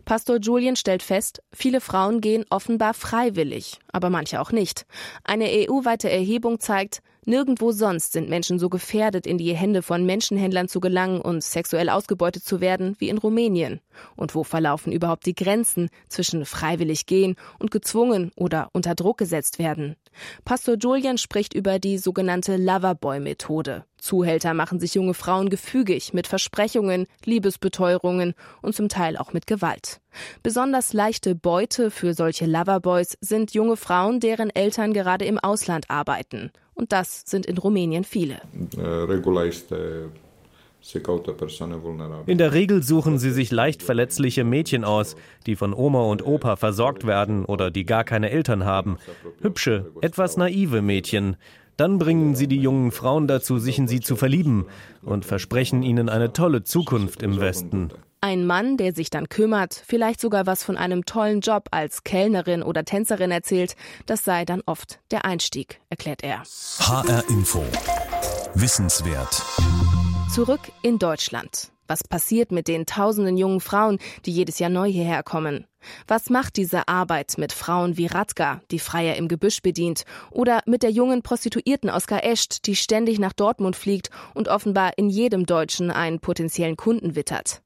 Pastor 0.05 0.37
Julian 0.37 0.75
stellt 0.75 1.03
fest, 1.03 1.43
viele 1.53 1.81
Frauen 1.81 2.14
Frauen 2.14 2.14
gehen 2.21 2.45
offenbar 2.49 2.93
freiwillig, 2.93 3.79
aber 3.91 4.09
manche 4.09 4.41
auch 4.41 4.51
nicht. 4.51 4.85
Eine 5.23 5.45
EU-weite 5.45 6.09
Erhebung 6.09 6.59
zeigt, 6.59 7.01
nirgendwo 7.25 7.71
sonst 7.71 8.13
sind 8.13 8.29
Menschen 8.29 8.59
so 8.59 8.69
gefährdet, 8.69 9.27
in 9.27 9.37
die 9.37 9.55
Hände 9.55 9.81
von 9.81 10.05
Menschenhändlern 10.05 10.67
zu 10.67 10.79
gelangen 10.79 11.21
und 11.21 11.43
sexuell 11.43 11.89
ausgebeutet 11.89 12.43
zu 12.43 12.61
werden 12.61 12.95
wie 12.99 13.09
in 13.09 13.17
Rumänien. 13.17 13.81
Und 14.15 14.35
wo 14.35 14.43
verlaufen 14.43 14.91
überhaupt 14.91 15.25
die 15.25 15.35
Grenzen 15.35 15.89
zwischen 16.07 16.45
freiwillig 16.45 17.05
gehen 17.05 17.35
und 17.59 17.71
gezwungen 17.71 18.31
oder 18.35 18.69
unter 18.73 18.95
Druck 18.95 19.17
gesetzt 19.17 19.59
werden? 19.59 19.95
Pastor 20.43 20.75
Julian 20.75 21.17
spricht 21.17 21.53
über 21.53 21.79
die 21.79 21.97
sogenannte 21.97 22.57
Loverboy-Methode. 22.57 23.85
Zuhälter 23.97 24.53
machen 24.53 24.79
sich 24.79 24.93
junge 24.93 25.15
Frauen 25.15 25.49
gefügig 25.49 26.13
mit 26.13 26.27
Versprechungen, 26.27 27.07
Liebesbeteuerungen 27.25 28.35
und 28.61 28.75
zum 28.75 28.87
Teil 28.87 29.17
auch 29.17 29.33
mit 29.33 29.47
Gewalt. 29.47 29.99
Besonders 30.43 30.93
leichte 30.93 31.33
Beute 31.35 31.89
für 31.89 32.13
solche 32.13 32.45
Loverboys 32.45 33.17
sind 33.19 33.53
junge 33.53 33.77
Frauen, 33.77 34.19
deren 34.19 34.49
Eltern 34.51 34.93
gerade 34.93 35.25
im 35.25 35.39
Ausland 35.39 35.89
arbeiten. 35.89 36.51
Und 36.75 36.91
das 36.91 37.23
sind 37.25 37.45
in 37.45 37.57
Rumänien 37.57 38.03
viele. 38.03 38.41
In 42.27 42.37
der 42.37 42.53
Regel 42.53 42.83
suchen 42.83 43.17
sie 43.17 43.31
sich 43.31 43.51
leicht 43.51 43.81
verletzliche 43.81 44.43
Mädchen 44.43 44.83
aus, 44.83 45.15
die 45.47 45.55
von 45.55 45.73
Oma 45.73 46.03
und 46.03 46.23
Opa 46.25 46.57
versorgt 46.57 47.07
werden 47.07 47.45
oder 47.45 47.71
die 47.71 47.85
gar 47.85 48.03
keine 48.03 48.29
Eltern 48.29 48.65
haben. 48.65 48.97
Hübsche, 49.41 49.91
etwas 50.01 50.37
naive 50.37 50.83
Mädchen. 50.83 51.37
Dann 51.77 51.97
bringen 51.97 52.35
sie 52.35 52.47
die 52.47 52.61
jungen 52.61 52.91
Frauen 52.91 53.27
dazu, 53.27 53.57
sich 53.57 53.79
in 53.79 53.87
sie 53.87 53.99
zu 53.99 54.15
verlieben 54.15 54.65
und 55.01 55.25
versprechen 55.25 55.81
ihnen 55.81 56.07
eine 56.07 56.33
tolle 56.33 56.63
Zukunft 56.63 57.23
im 57.23 57.39
Westen. 57.39 57.89
Ein 58.25 58.47
Mann, 58.47 58.75
der 58.77 58.91
sich 58.95 59.11
dann 59.11 59.29
kümmert, 59.29 59.79
vielleicht 59.85 60.19
sogar 60.19 60.47
was 60.47 60.63
von 60.63 60.77
einem 60.77 61.05
tollen 61.05 61.41
Job 61.41 61.67
als 61.69 62.03
Kellnerin 62.03 62.63
oder 62.63 62.83
Tänzerin 62.83 63.29
erzählt, 63.29 63.75
das 64.07 64.23
sei 64.23 64.45
dann 64.45 64.63
oft 64.65 64.97
der 65.11 65.25
Einstieg, 65.25 65.79
erklärt 65.91 66.23
er. 66.23 66.41
HR 66.79 67.23
Info. 67.29 67.63
Wissenswert. 68.55 69.43
Zurück 70.33 70.71
in 70.81 70.97
Deutschland. 70.97 71.71
Was 71.87 72.03
passiert 72.03 72.51
mit 72.51 72.67
den 72.67 72.87
tausenden 72.87 73.37
jungen 73.37 73.61
Frauen, 73.61 73.99
die 74.25 74.31
jedes 74.31 74.57
Jahr 74.57 74.71
neu 74.71 74.89
hierher 74.91 75.21
kommen? 75.21 75.67
Was 76.07 76.31
macht 76.31 76.57
diese 76.57 76.87
Arbeit 76.87 77.35
mit 77.37 77.53
Frauen 77.53 77.95
wie 77.95 78.07
Radka, 78.07 78.59
die 78.71 78.79
Freier 78.79 79.17
im 79.17 79.27
Gebüsch 79.27 79.61
bedient, 79.61 80.03
oder 80.31 80.63
mit 80.65 80.81
der 80.81 80.89
jungen 80.89 81.21
Prostituierten 81.21 81.91
Oskar 81.91 82.23
Escht, 82.23 82.65
die 82.65 82.75
ständig 82.75 83.19
nach 83.19 83.33
Dortmund 83.33 83.75
fliegt 83.75 84.09
und 84.33 84.47
offenbar 84.47 84.97
in 84.97 85.11
jedem 85.11 85.45
Deutschen 85.45 85.91
einen 85.91 86.21
potenziellen 86.21 86.75
Kunden 86.75 87.15
wittert? 87.15 87.61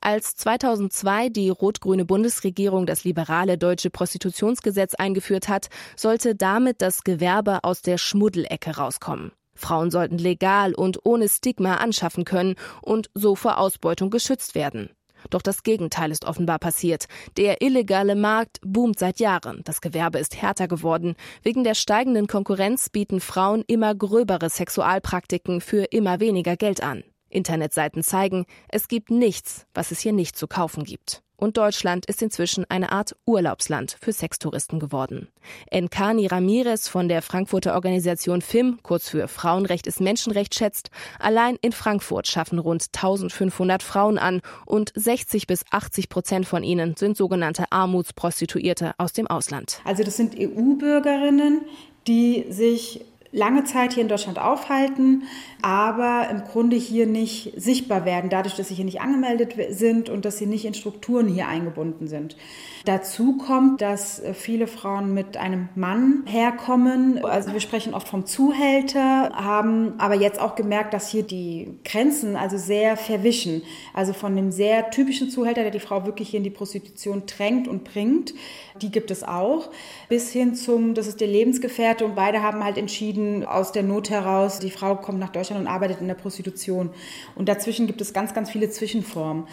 Als 0.00 0.36
2002 0.36 1.28
die 1.28 1.50
rot-grüne 1.50 2.04
Bundesregierung 2.04 2.86
das 2.86 3.04
liberale 3.04 3.58
deutsche 3.58 3.90
Prostitutionsgesetz 3.90 4.94
eingeführt 4.94 5.48
hat, 5.48 5.68
sollte 5.96 6.34
damit 6.34 6.82
das 6.82 7.04
Gewerbe 7.04 7.64
aus 7.64 7.82
der 7.82 7.98
Schmuddelecke 7.98 8.76
rauskommen. 8.76 9.32
Frauen 9.54 9.90
sollten 9.90 10.18
legal 10.18 10.74
und 10.74 11.04
ohne 11.04 11.28
Stigma 11.28 11.76
anschaffen 11.76 12.24
können 12.24 12.54
und 12.80 13.10
so 13.14 13.34
vor 13.34 13.58
Ausbeutung 13.58 14.10
geschützt 14.10 14.54
werden. 14.54 14.90
Doch 15.30 15.42
das 15.42 15.62
Gegenteil 15.62 16.10
ist 16.10 16.24
offenbar 16.24 16.58
passiert. 16.58 17.06
Der 17.36 17.60
illegale 17.60 18.14
Markt 18.14 18.60
boomt 18.64 18.98
seit 18.98 19.18
Jahren. 19.18 19.62
Das 19.64 19.80
Gewerbe 19.80 20.18
ist 20.18 20.40
härter 20.40 20.68
geworden. 20.68 21.16
Wegen 21.42 21.64
der 21.64 21.74
steigenden 21.74 22.28
Konkurrenz 22.28 22.88
bieten 22.88 23.20
Frauen 23.20 23.64
immer 23.66 23.94
gröbere 23.94 24.48
Sexualpraktiken 24.48 25.60
für 25.60 25.84
immer 25.84 26.20
weniger 26.20 26.56
Geld 26.56 26.82
an. 26.82 27.02
Internetseiten 27.28 28.02
zeigen, 28.02 28.46
es 28.68 28.88
gibt 28.88 29.10
nichts, 29.10 29.66
was 29.74 29.90
es 29.90 30.00
hier 30.00 30.12
nicht 30.12 30.36
zu 30.36 30.46
kaufen 30.46 30.84
gibt. 30.84 31.22
Und 31.40 31.56
Deutschland 31.56 32.04
ist 32.06 32.20
inzwischen 32.20 32.66
eine 32.68 32.90
Art 32.90 33.14
Urlaubsland 33.24 33.96
für 34.00 34.12
Sextouristen 34.12 34.80
geworden. 34.80 35.28
Enkani 35.70 36.26
Ramirez 36.26 36.88
von 36.88 37.08
der 37.08 37.22
Frankfurter 37.22 37.74
Organisation 37.74 38.42
FIM, 38.42 38.80
kurz 38.82 39.08
für 39.08 39.28
Frauenrecht 39.28 39.86
ist 39.86 40.00
Menschenrecht, 40.00 40.56
schätzt, 40.56 40.90
allein 41.20 41.56
in 41.62 41.70
Frankfurt 41.70 42.26
schaffen 42.26 42.58
rund 42.58 42.86
1500 42.92 43.84
Frauen 43.84 44.18
an 44.18 44.40
und 44.66 44.92
60 44.96 45.46
bis 45.46 45.64
80 45.70 46.08
Prozent 46.08 46.44
von 46.44 46.64
ihnen 46.64 46.96
sind 46.96 47.16
sogenannte 47.16 47.70
Armutsprostituierte 47.70 48.94
aus 48.98 49.12
dem 49.12 49.28
Ausland. 49.28 49.80
Also 49.84 50.02
das 50.02 50.16
sind 50.16 50.34
EU-Bürgerinnen, 50.36 51.60
die 52.08 52.46
sich 52.50 53.04
lange 53.32 53.64
Zeit 53.64 53.92
hier 53.92 54.02
in 54.02 54.08
Deutschland 54.08 54.38
aufhalten, 54.38 55.24
aber 55.60 56.28
im 56.30 56.44
Grunde 56.44 56.76
hier 56.76 57.06
nicht 57.06 57.52
sichtbar 57.56 58.04
werden, 58.04 58.30
dadurch, 58.30 58.56
dass 58.56 58.68
sie 58.68 58.74
hier 58.74 58.84
nicht 58.84 59.00
angemeldet 59.00 59.54
sind 59.70 60.08
und 60.08 60.24
dass 60.24 60.38
sie 60.38 60.46
nicht 60.46 60.64
in 60.64 60.74
Strukturen 60.74 61.28
hier 61.28 61.48
eingebunden 61.48 62.06
sind. 62.06 62.36
Dazu 62.84 63.36
kommt, 63.36 63.82
dass 63.82 64.22
viele 64.32 64.66
Frauen 64.66 65.12
mit 65.12 65.36
einem 65.36 65.68
Mann 65.74 66.22
herkommen. 66.26 67.22
Also 67.22 67.52
wir 67.52 67.60
sprechen 67.60 67.92
oft 67.92 68.08
vom 68.08 68.24
Zuhälter, 68.24 69.30
haben 69.34 69.94
aber 69.98 70.14
jetzt 70.14 70.40
auch 70.40 70.54
gemerkt, 70.54 70.94
dass 70.94 71.10
hier 71.10 71.22
die 71.22 71.78
Grenzen 71.84 72.36
also 72.36 72.56
sehr 72.56 72.96
verwischen. 72.96 73.62
Also 73.92 74.14
von 74.14 74.34
dem 74.34 74.52
sehr 74.52 74.90
typischen 74.90 75.28
Zuhälter, 75.28 75.62
der 75.62 75.70
die 75.70 75.80
Frau 75.80 76.06
wirklich 76.06 76.30
hier 76.30 76.38
in 76.38 76.44
die 76.44 76.50
Prostitution 76.50 77.24
drängt 77.26 77.68
und 77.68 77.84
bringt, 77.84 78.32
die 78.80 78.90
gibt 78.90 79.10
es 79.10 79.24
auch, 79.24 79.70
bis 80.08 80.30
hin 80.32 80.54
zum, 80.54 80.94
das 80.94 81.08
ist 81.08 81.20
der 81.20 81.28
Lebensgefährte 81.28 82.04
und 82.04 82.14
beide 82.14 82.42
haben 82.42 82.62
halt 82.64 82.78
entschieden, 82.78 83.17
aus 83.44 83.72
der 83.72 83.82
Not 83.82 84.10
heraus, 84.10 84.58
die 84.58 84.70
Frau 84.70 84.96
kommt 84.96 85.18
nach 85.18 85.30
Deutschland 85.30 85.60
und 85.60 85.66
arbeitet 85.66 86.00
in 86.00 86.08
der 86.08 86.14
Prostitution. 86.14 86.90
Und 87.34 87.48
dazwischen 87.48 87.86
gibt 87.86 88.00
es 88.00 88.12
ganz, 88.12 88.34
ganz 88.34 88.50
viele 88.50 88.70
Zwischenformen. 88.70 89.46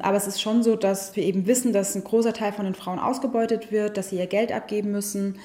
Aber 0.00 0.16
es 0.16 0.26
ist 0.26 0.40
schon 0.40 0.62
so, 0.62 0.76
dass 0.76 1.16
wir 1.16 1.24
eben 1.24 1.46
wissen, 1.46 1.72
dass 1.72 1.94
ein 1.94 2.04
großer 2.04 2.32
Teil 2.32 2.52
von 2.52 2.64
den 2.64 2.74
Frauen 2.74 2.98
ausgebeutet 2.98 3.72
wird, 3.72 3.96
dass 3.96 4.10
sie 4.10 4.16
ihr 4.16 4.26
Geld 4.26 4.52
abgeben 4.52 4.90
müssen. 4.90 5.38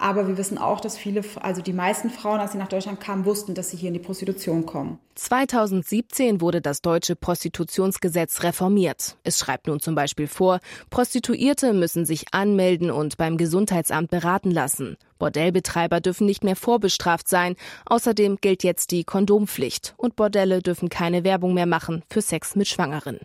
Aber 0.00 0.26
wir 0.26 0.38
wissen 0.38 0.56
auch, 0.56 0.80
dass 0.80 0.96
viele, 0.96 1.22
also 1.42 1.60
die 1.60 1.74
meisten 1.74 2.08
Frauen, 2.08 2.40
als 2.40 2.52
sie 2.52 2.58
nach 2.58 2.68
Deutschland 2.68 3.00
kamen, 3.00 3.26
wussten, 3.26 3.54
dass 3.54 3.70
sie 3.70 3.76
hier 3.76 3.88
in 3.88 3.94
die 3.94 4.00
Prostitution 4.00 4.64
kommen. 4.64 4.98
2017 5.14 6.40
wurde 6.40 6.62
das 6.62 6.80
deutsche 6.80 7.16
Prostitutionsgesetz 7.16 8.42
reformiert. 8.42 9.18
Es 9.24 9.38
schreibt 9.38 9.66
nun 9.66 9.78
zum 9.78 9.94
Beispiel 9.94 10.26
vor, 10.26 10.60
Prostituierte 10.88 11.74
müssen 11.74 12.06
sich 12.06 12.32
anmelden 12.32 12.90
und 12.90 13.18
beim 13.18 13.36
Gesundheitsamt 13.36 14.10
beraten 14.10 14.50
lassen. 14.50 14.96
Bordellbetreiber 15.18 16.00
dürfen 16.00 16.26
nicht 16.26 16.44
mehr 16.44 16.56
vorbestraft 16.56 17.28
sein. 17.28 17.54
Außerdem 17.84 18.38
gilt 18.40 18.64
jetzt 18.64 18.92
die 18.92 19.04
Kondompflicht 19.04 19.92
und 19.98 20.16
Bordelle 20.16 20.62
dürfen 20.62 20.88
keine 20.88 21.24
Werbung 21.24 21.52
mehr 21.52 21.66
machen 21.66 22.04
für 22.08 22.22
Sex 22.22 22.56
mit 22.56 22.68
Schwangeren. 22.68 23.20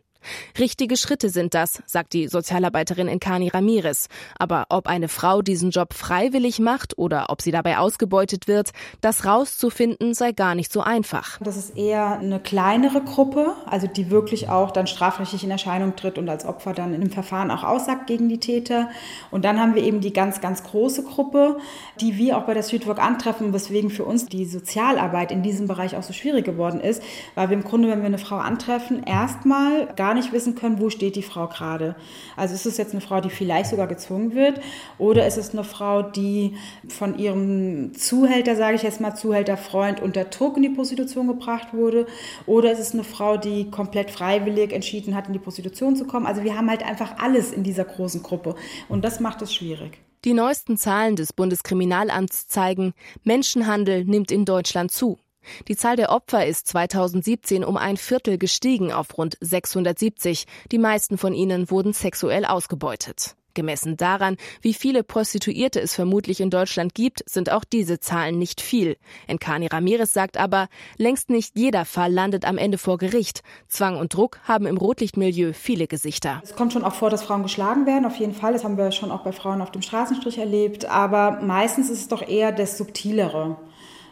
Richtige 0.60 0.98
Schritte 0.98 1.30
sind 1.30 1.54
das, 1.54 1.82
sagt 1.86 2.14
die 2.14 2.28
Sozialarbeiterin 2.28 3.08
Enkani 3.08 3.50
Ramirez. 3.50 4.08
Aber 4.38 4.66
ob 4.70 4.88
eine 4.88 5.08
Frau 5.08 5.42
diesen 5.42 5.72
Job 5.72 5.94
freiwillig 5.94 6.60
macht 6.60 6.98
oder 6.98 7.28
ob 7.30 7.42
sie 7.42 7.52
dabei 7.52 7.78
ausgebeutet 7.78 8.48
wird, 8.48 8.72
das 9.02 9.26
rauszufinden 9.26 10.14
sei 10.14 10.32
gar 10.32 10.56
nicht 10.56 10.72
so 10.72 10.82
einfach. 10.82 11.40
Das 11.42 11.58
ist 11.58 11.78
eher 11.78 12.20
eine 12.20 12.40
kleinere 12.40 13.02
Gruppe, 13.02 13.56
also 13.66 13.88
die 13.88 14.10
wirklich 14.10 14.50
auch 14.50 14.72
dann 14.72 14.88
strafrechtlich 14.88 15.44
in 15.44 15.52
Erscheinung 15.52 15.96
tritt 15.96 16.18
und 16.18 16.28
als 16.30 16.46
Opfer 16.46 16.74
dann 16.74 16.94
in 16.94 17.02
dem 17.02 17.12
Verfahren 17.12 17.52
auch 17.52 17.64
aussagt 17.64 18.08
gegen 18.08 18.30
die 18.30 18.40
Täter. 18.40 18.90
Und 19.32 19.46
dann 19.46 19.60
haben 19.60 19.76
wir 19.76 19.84
eben 19.84 20.02
die 20.02 20.14
ganz, 20.14 20.42
ganz 20.42 20.64
große 20.64 21.04
Gruppe, 21.04 21.58
die 22.02 22.18
wir 22.18 22.38
auch 22.38 22.44
bei 22.44 22.54
der 22.54 22.64
Streetwork 22.64 23.00
antreffen, 23.00 23.54
weswegen 23.54 23.90
für 23.90 24.06
uns 24.06 24.26
die 24.26 24.46
Sozialarbeit 24.46 25.32
in 25.32 25.44
diesem 25.44 25.68
Bereich 25.68 25.96
auch 25.96 26.04
so 26.04 26.14
schwierig 26.14 26.46
geworden 26.46 26.80
ist, 26.80 27.04
weil 27.36 27.50
wir 27.50 27.58
im 27.58 27.64
Grunde, 27.64 27.90
wenn 27.90 28.00
wir 28.00 28.08
eine 28.08 28.18
Frau 28.18 28.38
antreffen, 28.38 29.04
erstmal 29.04 29.88
gar 29.96 30.14
nicht 30.16 30.34
wissen 30.34 30.56
können, 30.56 30.80
wo 30.80 30.90
steht 30.90 31.16
die 31.16 31.22
Frau 31.22 31.48
gerade. 31.48 31.96
Also 32.36 32.56
ist 32.56 32.66
es 32.66 32.78
jetzt 32.78 32.94
eine 32.94 33.02
Frau, 33.02 33.22
die 33.22 33.30
vielleicht 33.30 33.70
sogar 33.70 33.86
gezwungen 33.86 34.34
wird 34.34 34.60
oder 34.98 35.28
ist 35.28 35.38
es 35.38 35.52
eine 35.52 35.64
Frau, 35.64 36.02
die 36.02 36.56
von 36.88 37.20
ihrem 37.20 37.94
Zuhälter, 37.94 38.56
sage 38.56 38.76
ich 38.76 38.82
jetzt 38.82 39.02
mal, 39.02 39.16
Zuhälterfreund 39.16 40.02
unter 40.02 40.26
Druck 40.26 40.58
in 40.58 40.64
die 40.64 40.70
Prostitution 40.70 41.28
gebracht 41.28 41.74
wurde 41.74 42.08
oder 42.48 42.72
ist 42.72 42.80
es 42.80 42.94
eine 42.94 43.04
Frau, 43.04 43.38
die 43.38 43.70
komplett 43.70 44.10
freiwillig 44.10 44.74
entschieden 44.74 45.16
hat, 45.16 45.28
in 45.28 45.34
die 45.34 45.40
Prostitution 45.40 45.96
zu 45.96 46.06
kommen. 46.06 46.26
Also 46.26 46.44
wir 46.44 46.58
haben 46.58 46.70
halt 46.70 46.84
einfach 46.84 47.20
alles 47.20 47.52
in 47.52 47.64
dieser 47.64 47.86
großen 47.86 48.24
Gruppe 48.24 48.56
und 48.90 49.06
das 49.06 49.20
macht 49.20 49.42
es 49.42 49.54
schwierig. 49.54 50.00
Die 50.26 50.34
neuesten 50.34 50.76
Zahlen 50.76 51.16
des 51.16 51.34
Bundeskriminalamts 51.34 52.48
zeigen, 52.48 52.94
Menschenhandel 53.24 54.06
nimmt 54.06 54.32
in 54.32 54.44
Deutschland 54.44 54.92
zu. 54.92 55.20
Die 55.68 55.76
Zahl 55.76 55.96
der 55.96 56.12
Opfer 56.12 56.46
ist 56.46 56.68
2017 56.68 57.64
um 57.64 57.78
ein 57.78 57.98
Viertel 57.98 58.38
gestiegen 58.38 58.92
auf 58.92 59.18
rund 59.18 59.38
670. 59.42 60.46
Die 60.72 60.78
meisten 60.78 61.18
von 61.18 61.34
ihnen 61.34 61.70
wurden 61.70 61.94
sexuell 61.94 62.46
ausgebeutet. 62.46 63.36
Gemessen 63.56 63.98
daran, 63.98 64.38
wie 64.62 64.76
viele 64.76 65.04
Prostituierte 65.04 65.82
es 65.82 65.96
vermutlich 65.96 66.42
in 66.42 66.52
Deutschland 66.52 66.94
gibt, 66.94 67.24
sind 67.28 67.52
auch 67.52 67.64
diese 67.64 68.00
Zahlen 68.00 68.38
nicht 68.38 68.62
viel. 68.62 68.98
Enkani 69.26 69.68
Ramirez 69.68 70.14
sagt 70.14 70.38
aber, 70.38 70.68
längst 70.98 71.32
nicht 71.32 71.58
jeder 71.58 71.86
Fall 71.86 72.14
landet 72.14 72.46
am 72.46 72.60
Ende 72.60 72.78
vor 72.78 73.00
Gericht. 73.00 73.42
Zwang 73.68 73.98
und 73.98 74.14
Druck 74.14 74.40
haben 74.44 74.68
im 74.68 74.78
Rotlichtmilieu 74.78 75.54
viele 75.54 75.88
Gesichter. 75.88 76.42
Es 76.44 76.56
kommt 76.56 76.74
schon 76.74 76.84
auch 76.84 76.94
vor, 76.94 77.10
dass 77.10 77.24
Frauen 77.24 77.44
geschlagen 77.44 77.88
werden, 77.88 78.06
auf 78.06 78.18
jeden 78.18 78.36
Fall. 78.36 78.54
Das 78.54 78.64
haben 78.64 78.78
wir 78.78 78.92
schon 78.92 79.12
auch 79.12 79.24
bei 79.24 79.32
Frauen 79.32 79.62
auf 79.62 79.72
dem 79.72 79.82
Straßenstrich 79.82 80.38
erlebt. 80.38 80.86
Aber 80.86 81.40
meistens 81.42 81.90
ist 81.90 82.02
es 82.02 82.08
doch 82.10 82.28
eher 82.28 82.52
das 82.52 82.78
Subtilere. 82.78 83.58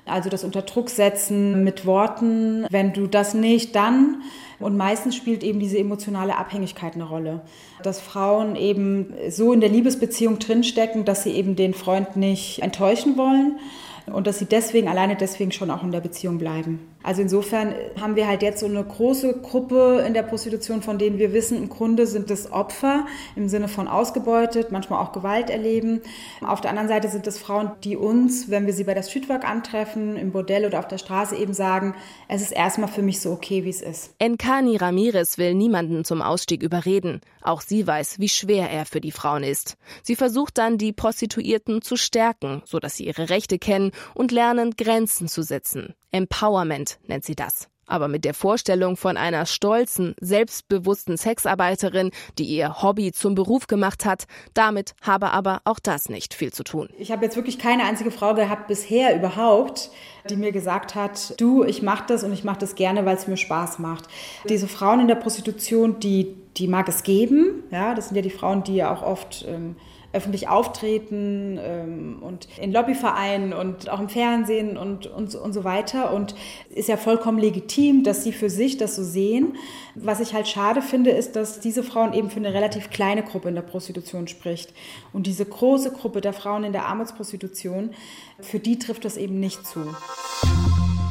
Also 0.05 0.29
das 0.29 0.43
Unterdrucksetzen 0.43 1.63
mit 1.63 1.85
Worten, 1.85 2.65
wenn 2.69 2.93
du 2.93 3.07
das 3.07 3.33
nicht, 3.33 3.75
dann. 3.75 4.21
Und 4.59 4.77
meistens 4.77 5.15
spielt 5.15 5.43
eben 5.43 5.59
diese 5.59 5.77
emotionale 5.77 6.37
Abhängigkeit 6.37 6.95
eine 6.95 7.05
Rolle. 7.05 7.41
Dass 7.83 7.99
Frauen 7.99 8.55
eben 8.55 9.13
so 9.29 9.53
in 9.53 9.61
der 9.61 9.69
Liebesbeziehung 9.69 10.39
drinstecken, 10.39 11.05
dass 11.05 11.23
sie 11.23 11.31
eben 11.31 11.55
den 11.55 11.73
Freund 11.73 12.15
nicht 12.15 12.61
enttäuschen 12.61 13.17
wollen 13.17 13.59
und 14.05 14.27
dass 14.27 14.39
sie 14.39 14.45
deswegen, 14.45 14.87
alleine 14.87 15.15
deswegen 15.15 15.51
schon 15.51 15.71
auch 15.71 15.83
in 15.83 15.91
der 15.91 16.01
Beziehung 16.01 16.37
bleiben. 16.37 16.79
Also 17.03 17.21
insofern 17.21 17.75
haben 17.99 18.15
wir 18.15 18.27
halt 18.27 18.41
jetzt 18.41 18.61
so 18.61 18.65
eine 18.65 18.83
große 18.83 19.41
Gruppe 19.41 20.03
in 20.07 20.13
der 20.13 20.23
Prostitution, 20.23 20.81
von 20.81 20.97
denen 20.97 21.19
wir 21.19 21.33
wissen, 21.33 21.57
im 21.57 21.69
Grunde 21.69 22.07
sind 22.07 22.31
es 22.31 22.51
Opfer 22.51 23.05
im 23.35 23.49
Sinne 23.49 23.67
von 23.67 23.87
ausgebeutet, 23.87 24.71
manchmal 24.71 25.03
auch 25.03 25.11
Gewalt 25.11 25.49
erleben. 25.49 26.01
Auf 26.41 26.61
der 26.61 26.71
anderen 26.71 26.87
Seite 26.87 27.09
sind 27.09 27.27
es 27.27 27.37
Frauen, 27.37 27.71
die 27.83 27.97
uns, 27.97 28.49
wenn 28.49 28.65
wir 28.65 28.73
sie 28.73 28.85
bei 28.85 28.93
der 28.93 29.03
Streetwork 29.03 29.47
antreffen, 29.47 30.15
im 30.15 30.31
Bordell 30.31 30.65
oder 30.65 30.79
auf 30.79 30.87
der 30.87 30.97
Straße 30.97 31.35
eben 31.35 31.53
sagen, 31.53 31.93
es 32.29 32.41
ist 32.41 32.51
erstmal 32.51 32.89
für 32.89 33.01
mich 33.01 33.19
so 33.19 33.31
okay, 33.31 33.65
wie 33.65 33.69
es 33.69 33.81
ist. 33.81 34.15
Enkani 34.19 34.77
Ramirez 34.77 35.37
will 35.37 35.53
niemanden 35.53 36.05
zum 36.05 36.21
Ausstieg 36.21 36.63
überreden. 36.63 37.21
Auch 37.41 37.61
sie 37.61 37.85
weiß, 37.85 38.19
wie 38.19 38.29
schwer 38.29 38.69
er 38.69 38.85
für 38.85 39.01
die 39.01 39.11
Frauen 39.11 39.43
ist. 39.43 39.75
Sie 40.01 40.15
versucht 40.15 40.57
dann, 40.57 40.77
die 40.77 40.93
Prostituierten 40.93 41.81
zu 41.81 41.97
stärken, 41.97 42.61
sodass 42.65 42.95
sie 42.95 43.05
ihre 43.07 43.29
Rechte 43.29 43.59
kennen 43.59 43.91
und 44.13 44.31
lernen, 44.31 44.71
Grenzen 44.77 45.27
zu 45.27 45.41
setzen. 45.41 45.93
Empowerment 46.13 46.99
nennt 47.08 47.26
sie 47.26 47.36
das. 47.36 47.67
Aber 47.86 48.08
mit 48.08 48.23
der 48.23 48.34
Vorstellung 48.34 48.95
von 48.95 49.17
einer 49.17 49.45
stolzen, 49.45 50.15
selbstbewussten 50.21 51.17
Sexarbeiterin, 51.17 52.12
die 52.38 52.45
ihr 52.45 52.82
Hobby 52.82 53.12
zum 53.12 53.36
Beruf 53.36 53.67
gemacht 53.67 54.06
hat, 54.06 54.23
damit 54.54 54.93
habe 55.02 55.32
aber 55.32 55.62
auch 55.65 55.80
das 55.80 56.08
nicht 56.08 56.34
viel 56.34 56.54
zu 56.54 56.63
tun. 56.63 56.89
Ich 56.97 57.12
habe 57.12 57.26
jetzt 57.26 57.36
wirklich 57.36 57.60
keine 57.60 57.84
einzige 57.84 58.10
Frau 58.10 58.36
gehabt 58.36 58.67
bisher 58.67 59.15
überhaupt, 59.15 59.91
die 60.30 60.38
mir 60.38 60.54
gesagt 60.54 60.95
hat, 60.95 61.39
du, 61.41 61.65
ich 61.65 61.82
mache 61.82 62.06
das 62.08 62.23
und 62.23 62.32
ich 62.32 62.45
mache 62.45 62.60
das 62.60 62.76
gerne, 62.76 63.06
weil 63.06 63.17
es 63.17 63.28
mir 63.28 63.36
Spaß 63.36 63.80
macht. 63.80 64.06
Diese 64.47 64.69
Frauen 64.69 65.02
in 65.02 65.10
der 65.10 65.15
Prostitution, 65.15 65.99
die, 65.99 66.38
die 66.56 66.69
mag 66.69 66.88
es 66.88 67.04
geben. 67.04 67.63
Ja, 67.69 67.95
das 67.95 68.08
sind 68.08 68.15
ja 68.15 68.21
die 68.21 68.30
Frauen, 68.30 68.63
die 68.63 68.76
ja 68.76 68.93
auch 68.93 69.04
oft 69.04 69.45
ähm, 69.45 69.76
öffentlich 70.13 70.47
auftreten 70.47 71.60
ähm, 71.60 72.17
und 72.21 72.47
in 72.60 72.71
Lobbyvereinen 72.71 73.52
und 73.52 73.89
auch 73.89 73.99
im 73.99 74.10
Fernsehen 74.10 74.78
und, 74.78 75.08
und, 75.08 75.34
und 75.36 75.54
so 75.54 75.63
weiter. 75.63 76.13
Und 76.13 76.36
ist 76.69 76.88
ja 76.88 76.97
vollkommen 76.97 77.39
legitim, 77.39 78.04
dass 78.04 78.23
sie 78.23 78.32
für 78.32 78.49
sich 78.49 78.78
das 78.78 78.95
so 78.95 79.04
sehen. 79.04 79.58
Was 79.95 80.19
ich 80.19 80.34
halt 80.34 80.47
schade 80.47 80.82
finde, 80.82 81.10
ist, 81.10 81.36
dass 81.36 81.60
diese 81.60 81.84
Frauen 81.84 82.13
eben 82.13 82.30
für 82.30 82.39
eine 82.39 82.54
relativ 82.54 82.91
kleine 82.91 83.23
Gruppe 83.23 83.49
in 83.49 83.56
der 83.56 83.63
Prostitution 83.63 84.28
spricht. 84.28 84.73
Und 85.12 85.28
diese 85.28 85.45
große 85.45 85.91
Gruppe 85.91 86.21
der 86.21 86.34
Frauen 86.34 86.63
in 86.63 86.73
der 86.73 86.86
Armutsprostitution, 86.86 87.91
für 88.39 88.60
die 88.60 88.78
trifft 88.78 89.06
das 89.06 89.17
eben 89.17 89.39
nicht 89.39 89.65
zu. 89.65 89.82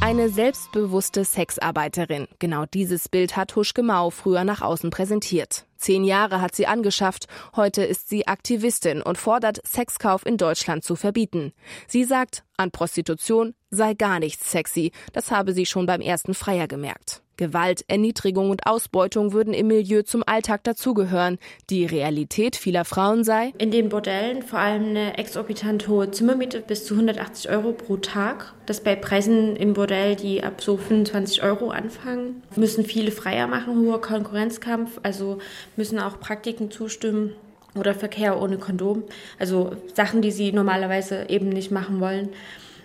Eine 0.01 0.29
selbstbewusste 0.29 1.23
Sexarbeiterin. 1.23 2.27
Genau 2.39 2.65
dieses 2.65 3.07
Bild 3.07 3.37
hat 3.37 3.55
Huschke 3.55 3.83
Mau 3.83 4.09
früher 4.09 4.43
nach 4.43 4.61
außen 4.61 4.89
präsentiert. 4.89 5.65
Zehn 5.83 6.05
Jahre 6.05 6.39
hat 6.39 6.55
sie 6.55 6.65
angeschafft. 6.65 7.27
Heute 7.57 7.83
ist 7.83 8.07
sie 8.07 8.25
Aktivistin 8.25 9.01
und 9.01 9.17
fordert, 9.17 9.59
Sexkauf 9.67 10.25
in 10.25 10.37
Deutschland 10.37 10.85
zu 10.85 10.95
verbieten. 10.95 11.51
Sie 11.89 12.05
sagt, 12.05 12.45
an 12.55 12.71
Prostitution 12.71 13.53
sei 13.69 13.93
gar 13.93 14.19
nichts 14.19 14.49
sexy. 14.49 14.93
Das 15.11 15.29
habe 15.29 15.51
sie 15.51 15.65
schon 15.65 15.85
beim 15.85 15.99
ersten 15.99 16.35
Freier 16.35 16.69
gemerkt. 16.69 17.22
Gewalt, 17.37 17.83
Erniedrigung 17.87 18.49
und 18.49 18.65
Ausbeutung 18.67 19.33
würden 19.33 19.53
im 19.53 19.67
Milieu 19.67 20.03
zum 20.03 20.23
Alltag 20.25 20.63
dazugehören. 20.63 21.39
Die 21.69 21.85
Realität 21.85 22.55
vieler 22.55 22.85
Frauen 22.85 23.23
sei, 23.23 23.53
in 23.57 23.71
den 23.71 23.89
Bordellen 23.89 24.43
vor 24.43 24.59
allem 24.59 24.85
eine 24.89 25.17
exorbitant 25.17 25.87
hohe 25.87 26.11
Zimmermiete 26.11 26.61
bis 26.61 26.85
zu 26.85 26.93
180 26.93 27.49
Euro 27.49 27.71
pro 27.71 27.97
Tag. 27.97 28.53
Das 28.65 28.81
bei 28.81 28.95
Preisen 28.95 29.55
im 29.55 29.73
Bordell, 29.73 30.15
die 30.15 30.43
ab 30.43 30.61
so 30.61 30.77
25 30.77 31.43
Euro 31.43 31.69
anfangen. 31.69 32.43
Müssen 32.55 32.85
viele 32.85 33.11
Freier 33.11 33.47
machen, 33.47 33.79
hoher 33.79 34.01
Konkurrenzkampf, 34.01 34.99
also 35.03 35.39
müssen 35.75 35.99
auch 35.99 36.19
Praktiken 36.19 36.71
zustimmen 36.71 37.33
oder 37.75 37.95
Verkehr 37.95 38.39
ohne 38.41 38.57
Kondom. 38.57 39.03
Also 39.39 39.75
Sachen, 39.93 40.21
die 40.21 40.31
sie 40.31 40.51
normalerweise 40.51 41.25
eben 41.29 41.49
nicht 41.49 41.71
machen 41.71 41.99
wollen 41.99 42.29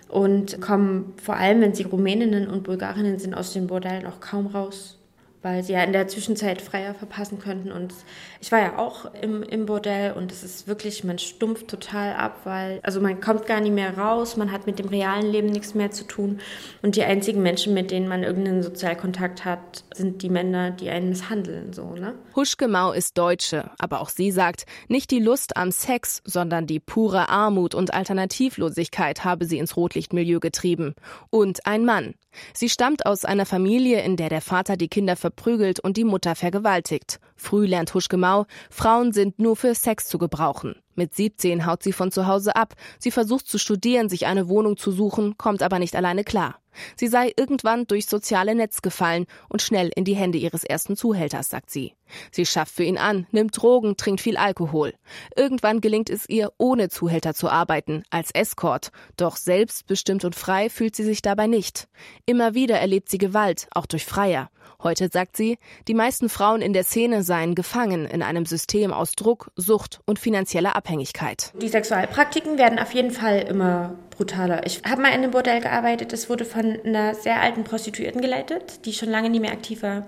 und 0.09 0.61
kommen 0.61 1.15
vor 1.23 1.37
allem, 1.37 1.61
wenn 1.61 1.75
sie 1.75 1.85
Rumäninnen 1.85 2.49
und 2.49 2.65
Bulgarinnen 2.65 3.19
sind, 3.19 3.35
aus 3.35 3.53
den 3.53 3.67
Bordellen 3.67 4.07
auch 4.07 4.21
kaum 4.21 4.47
raus 4.47 4.98
weil 5.43 5.63
sie 5.63 5.75
ja 5.75 5.83
in 5.83 5.93
der 5.93 6.09
Zwischenzeit 6.09 6.61
freier 6.61 6.95
verpassen 6.95 7.39
könnten. 7.39 7.71
Und 7.71 7.95
ich 8.41 8.51
war 8.51 8.61
ja 8.61 8.79
auch 8.79 9.13
im, 9.15 9.43
im 9.43 9.67
Bordell 9.67 10.13
und 10.13 10.33
es 10.33 10.43
ist 10.43 10.67
wirklich, 10.67 11.05
man 11.05 11.19
stumpft 11.19 11.69
total 11.69 12.15
ab, 12.15 12.41
weil, 12.45 12.81
also 12.83 13.01
man 13.01 13.21
kommt 13.21 13.47
gar 13.47 13.61
nicht 13.61 13.75
mehr 13.75 13.97
raus, 13.97 14.37
man 14.37 14.51
hat 14.51 14.67
mit 14.67 14.79
dem 14.79 14.89
realen 14.89 15.31
Leben 15.31 15.49
nichts 15.49 15.75
mehr 15.75 15.91
zu 15.91 16.05
tun. 16.05 16.41
Und 16.83 16.97
die 16.97 17.05
einzigen 17.05 17.43
Menschen, 17.43 17.75
mit 17.75 17.91
denen 17.91 18.09
man 18.09 18.25
irgendeinen 18.25 18.63
Sozialkontakt 18.63 19.45
hat, 19.45 19.85
sind 19.95 20.23
die 20.23 20.31
Männer, 20.31 20.71
die 20.73 20.91
einen 20.91 21.11
misshandeln, 21.11 21.73
so, 21.73 21.95
ne? 21.95 22.15
Huschke 22.35 22.69
Mau 22.69 22.93
ist 22.93 23.19
Deutsche, 23.19 23.71
aber 23.79 24.01
auch 24.01 24.09
sie 24.09 24.31
sagt, 24.31 24.65
nicht 24.89 25.11
die 25.11 25.21
Lust 25.21 25.57
am 25.57 25.71
Sex, 25.71 26.23
sondern 26.25 26.67
die 26.67 26.81
pure 26.81 27.29
Armut 27.29 27.75
und 27.75 27.95
Alternativlosigkeit 27.95 29.25
habe 29.25 29.45
sie 29.45 29.59
ins 29.59 29.77
Rotlichtmilieu 29.77 30.41
getrieben. 30.41 30.95
Und 31.31 31.67
ein 31.67 31.85
Mann. 31.85 32.15
Sie 32.53 32.69
stammt 32.69 33.07
aus 33.07 33.25
einer 33.25 33.47
Familie, 33.47 34.03
in 34.03 34.17
der 34.17 34.29
der 34.29 34.41
Vater 34.41 34.77
die 34.77 34.89
Kinder 34.89 35.17
verprügelt 35.29 35.79
und 35.81 35.97
die 35.99 36.05
Mutter 36.05 36.35
vergewaltigt. 36.35 37.21
Früh 37.39 37.67
lernt 37.67 37.95
Huschke 37.95 38.17
Mau, 38.17 38.47
Frauen 38.69 39.13
sind 39.13 39.39
nur 39.39 39.57
für 39.57 39.75
Sex 39.75 40.07
zu 40.09 40.19
gebrauchen. 40.19 40.75
Mit 40.97 41.15
17 41.15 41.65
haut 41.65 41.85
sie 41.85 41.93
von 41.93 42.11
zu 42.11 42.27
Hause 42.27 42.57
ab. 42.57 42.75
Sie 42.99 43.13
versucht 43.13 43.47
zu 43.47 43.59
studieren, 43.59 44.09
sich 44.09 44.27
eine 44.27 44.49
Wohnung 44.49 44.77
zu 44.77 44.91
suchen, 44.91 45.39
kommt 45.39 45.63
aber 45.63 45.79
nicht 45.79 45.95
alleine 45.95 46.25
klar. 46.25 46.59
Sie 46.97 47.07
sei 47.07 47.33
irgendwann 47.37 47.87
durchs 47.87 48.11
soziale 48.11 48.57
Netz 48.57 48.83
gefallen 48.83 49.27
und 49.49 49.63
schnell 49.63 49.91
in 49.95 50.05
die 50.05 50.17
Hände 50.17 50.39
ihres 50.39 50.65
ersten 50.65 50.97
Zuhälters, 50.97 51.49
sagt 51.49 51.71
sie. 51.71 51.95
Sie 52.33 52.45
schafft 52.45 52.75
für 52.75 52.83
ihn 52.83 52.99
an, 52.99 53.29
nimmt 53.31 53.57
Drogen, 53.57 53.97
trinkt 53.97 54.21
viel 54.21 54.37
Alkohol. 54.37 54.93
Irgendwann 55.37 55.81
gelingt 55.81 56.11
es 56.11 56.29
ihr, 56.29 56.53
ohne 56.59 56.89
Zuhälter 56.89 57.33
zu 57.33 57.49
arbeiten, 57.49 58.03
als 58.11 58.33
Escort. 58.33 58.91
Doch 59.17 59.37
selbstbestimmt 59.37 60.25
und 60.25 60.35
frei 60.35 60.69
fühlt 60.69 60.97
sie 60.97 61.05
sich 61.05 61.23
dabei 61.23 61.47
nicht. 61.47 61.89
Immer 62.27 62.55
wieder 62.55 62.81
erlebt 62.81 63.09
sie 63.09 63.19
Gewalt, 63.19 63.69
auch 63.71 63.87
durch 63.87 64.05
Freier. 64.05 64.51
Heute 64.81 65.09
sagt 65.13 65.37
sie, 65.37 65.59
die 65.89 65.95
meisten 65.95 66.29
Frauen 66.29 66.63
in 66.63 66.73
der 66.73 66.85
Szene 66.85 67.25
seien 67.29 67.55
gefangen 67.55 68.07
in 68.07 68.23
einem 68.25 68.45
System 68.45 68.93
aus 68.93 69.13
Druck, 69.13 69.53
Sucht 69.55 70.01
und 70.07 70.19
finanzieller 70.19 70.75
Abhängigkeit. 70.75 71.53
Die 71.63 71.69
Sexualpraktiken 71.69 72.59
werden 72.59 72.81
auf 72.81 72.93
jeden 72.93 73.13
Fall 73.13 73.43
immer 73.43 73.95
brutaler. 74.19 74.67
Ich 74.67 74.83
habe 74.85 75.01
mal 75.01 75.09
in 75.09 75.15
einem 75.15 75.31
Bordell 75.31 75.61
gearbeitet, 75.61 76.13
das 76.13 76.29
wurde 76.29 76.45
von 76.45 76.79
einer 76.85 77.15
sehr 77.15 77.41
alten 77.41 77.65
Prostituierten 77.65 78.21
geleitet, 78.21 78.85
die 78.85 78.93
schon 78.93 79.09
lange 79.09 79.31
nie 79.31 79.41
mehr 79.41 79.53
aktiv 79.53 79.83
war. 79.83 80.07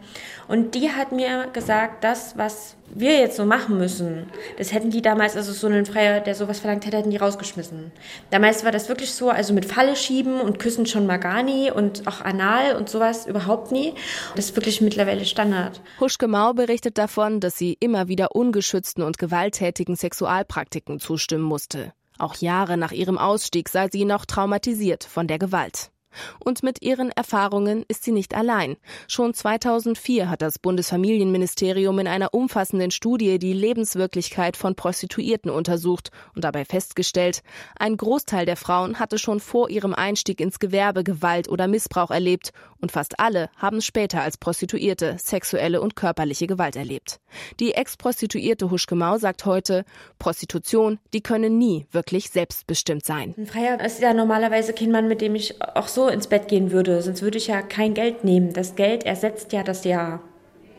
Und 0.48 0.74
die 0.74 0.90
hat 0.90 1.12
mir 1.12 1.46
gesagt, 1.52 2.04
das, 2.04 2.36
was 2.36 2.76
wir 2.92 3.20
jetzt 3.20 3.36
so 3.36 3.44
machen 3.44 3.78
müssen, 3.78 4.26
das 4.58 4.72
hätten 4.72 4.90
die 4.90 5.00
damals, 5.00 5.36
also 5.36 5.52
so 5.52 5.68
einen 5.68 5.86
Freier, 5.86 6.20
der 6.20 6.34
sowas 6.34 6.58
verlangt 6.58 6.84
hätte, 6.86 6.96
hätten 6.96 7.10
die 7.10 7.18
rausgeschmissen. 7.18 7.92
Damals 8.32 8.64
war 8.64 8.72
das 8.72 8.88
wirklich 8.88 9.12
so, 9.12 9.30
also 9.30 9.54
mit 9.54 9.64
Falle 9.64 9.94
schieben 9.94 10.40
und 10.40 10.58
küssen 10.58 10.86
schon 10.86 11.06
mal 11.06 11.18
gar 11.18 11.44
nie 11.44 11.70
und 11.70 12.08
auch 12.08 12.20
anal 12.20 12.74
und 12.74 12.88
sowas 12.88 13.26
überhaupt 13.26 13.70
nie. 13.70 13.94
Das 14.34 14.46
ist 14.46 14.56
wirklich 14.56 14.80
mittlerweile 14.80 15.24
Standard. 15.24 15.80
Huschke 16.00 16.26
Mau 16.26 16.52
berichtet 16.52 16.98
davon, 16.98 17.38
dass 17.38 17.56
sie 17.56 17.76
immer 17.78 18.08
wieder 18.08 18.34
ungeschützten 18.34 19.04
und 19.04 19.18
gewalttätigen 19.18 19.94
Sexualpraktiken 19.94 20.98
zustimmen 20.98 21.44
musste. 21.44 21.92
Auch 22.20 22.34
Jahre 22.34 22.76
nach 22.76 22.92
ihrem 22.92 23.16
Ausstieg 23.16 23.70
sei 23.70 23.88
sie 23.90 24.04
noch 24.04 24.26
traumatisiert 24.26 25.04
von 25.04 25.26
der 25.26 25.38
Gewalt. 25.38 25.90
Und 26.38 26.62
mit 26.62 26.82
ihren 26.82 27.10
Erfahrungen 27.10 27.84
ist 27.88 28.04
sie 28.04 28.12
nicht 28.12 28.34
allein. 28.34 28.76
Schon 29.08 29.32
2004 29.32 30.28
hat 30.28 30.42
das 30.42 30.58
Bundesfamilienministerium 30.58 31.98
in 31.98 32.08
einer 32.08 32.34
umfassenden 32.34 32.90
Studie 32.90 33.38
die 33.38 33.52
Lebenswirklichkeit 33.52 34.56
von 34.56 34.74
Prostituierten 34.74 35.50
untersucht 35.50 36.10
und 36.34 36.44
dabei 36.44 36.64
festgestellt, 36.64 37.42
ein 37.78 37.96
Großteil 37.96 38.44
der 38.44 38.56
Frauen 38.56 38.98
hatte 38.98 39.18
schon 39.18 39.40
vor 39.40 39.70
ihrem 39.70 39.94
Einstieg 39.94 40.40
ins 40.40 40.58
Gewerbe 40.58 41.04
Gewalt 41.04 41.48
oder 41.48 41.68
Missbrauch 41.68 42.10
erlebt 42.10 42.52
und 42.80 42.92
fast 42.92 43.20
alle 43.20 43.50
haben 43.56 43.80
später 43.80 44.22
als 44.22 44.36
Prostituierte 44.36 45.16
sexuelle 45.18 45.80
und 45.80 45.96
körperliche 45.96 46.46
Gewalt 46.46 46.76
erlebt. 46.76 47.20
Die 47.60 47.72
Ex-Prostituierte 47.72 48.70
Huschke 48.70 48.94
Mau 48.94 49.18
sagt 49.18 49.44
heute, 49.44 49.84
Prostitution, 50.18 50.98
die 51.12 51.22
könne 51.22 51.50
nie 51.50 51.86
wirklich 51.92 52.30
selbstbestimmt 52.30 53.04
sein. 53.04 53.34
Ein 53.36 53.46
Freier 53.46 53.80
ist 53.84 54.00
ja 54.00 54.14
normalerweise 54.14 54.72
kein 54.72 54.90
Mann, 54.90 55.08
mit 55.08 55.20
dem 55.20 55.34
ich 55.34 55.60
auch 55.62 55.88
so 55.88 56.08
ins 56.08 56.26
Bett 56.26 56.48
gehen 56.48 56.70
würde, 56.70 57.02
sonst 57.02 57.22
würde 57.22 57.38
ich 57.38 57.46
ja 57.46 57.62
kein 57.62 57.94
Geld 57.94 58.24
nehmen. 58.24 58.52
Das 58.52 58.74
Geld 58.74 59.04
ersetzt 59.04 59.52
ja 59.52 59.62
das 59.62 59.84
Ja. 59.84 60.20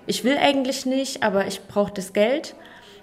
Ich 0.08 0.24
will 0.24 0.38
eigentlich 0.38 0.86
nicht, 0.86 1.24
aber 1.24 1.48
ich 1.48 1.62
brauche 1.68 1.94
das 1.94 2.14
Geld. 2.14 2.56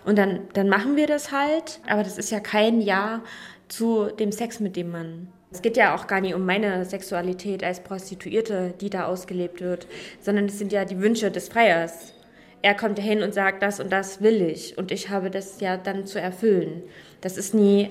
Und 0.04 0.16
dann, 0.16 0.48
dann 0.54 0.68
machen 0.68 0.96
wir 0.96 1.06
das 1.06 1.32
halt. 1.32 1.80
Aber 1.86 2.02
das 2.02 2.18
ist 2.18 2.30
ja 2.30 2.40
kein 2.40 2.80
Ja 2.80 3.22
zu 3.68 4.06
dem 4.06 4.32
Sex 4.32 4.60
mit 4.60 4.76
dem 4.76 4.90
Mann. 4.90 5.28
Es 5.50 5.62
geht 5.62 5.76
ja 5.76 5.94
auch 5.94 6.06
gar 6.06 6.20
nicht 6.20 6.34
um 6.34 6.44
meine 6.44 6.84
Sexualität 6.84 7.64
als 7.64 7.80
Prostituierte, 7.80 8.74
die 8.80 8.90
da 8.90 9.06
ausgelebt 9.06 9.60
wird, 9.60 9.86
sondern 10.20 10.46
es 10.46 10.58
sind 10.58 10.72
ja 10.72 10.84
die 10.84 11.00
Wünsche 11.00 11.30
des 11.30 11.48
Freiers. 11.48 12.12
Er 12.60 12.74
kommt 12.74 12.98
dahin 12.98 13.22
und 13.22 13.32
sagt, 13.32 13.62
das 13.62 13.80
und 13.80 13.90
das 13.90 14.20
will 14.20 14.42
ich 14.42 14.76
und 14.76 14.90
ich 14.90 15.08
habe 15.08 15.30
das 15.30 15.60
ja 15.60 15.76
dann 15.76 16.06
zu 16.06 16.20
erfüllen. 16.20 16.82
Das 17.20 17.36
ist 17.36 17.54
nie 17.54 17.90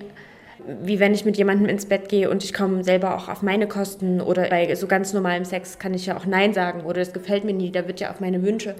wie 0.65 0.99
wenn 0.99 1.13
ich 1.13 1.25
mit 1.25 1.37
jemandem 1.37 1.67
ins 1.67 1.85
Bett 1.85 2.09
gehe 2.09 2.29
und 2.29 2.43
ich 2.43 2.53
komme 2.53 2.83
selber 2.83 3.15
auch 3.15 3.29
auf 3.29 3.41
meine 3.41 3.67
Kosten 3.67 4.21
oder 4.21 4.49
bei 4.49 4.73
so 4.75 4.87
ganz 4.87 5.13
normalem 5.13 5.45
Sex 5.45 5.79
kann 5.79 5.93
ich 5.93 6.05
ja 6.05 6.17
auch 6.17 6.25
Nein 6.25 6.53
sagen 6.53 6.81
oder 6.81 7.01
es 7.01 7.13
gefällt 7.13 7.43
mir 7.43 7.53
nie, 7.53 7.71
da 7.71 7.87
wird 7.87 7.99
ja 7.99 8.11
auf 8.11 8.19
meine 8.19 8.43
Wünsche 8.43 8.75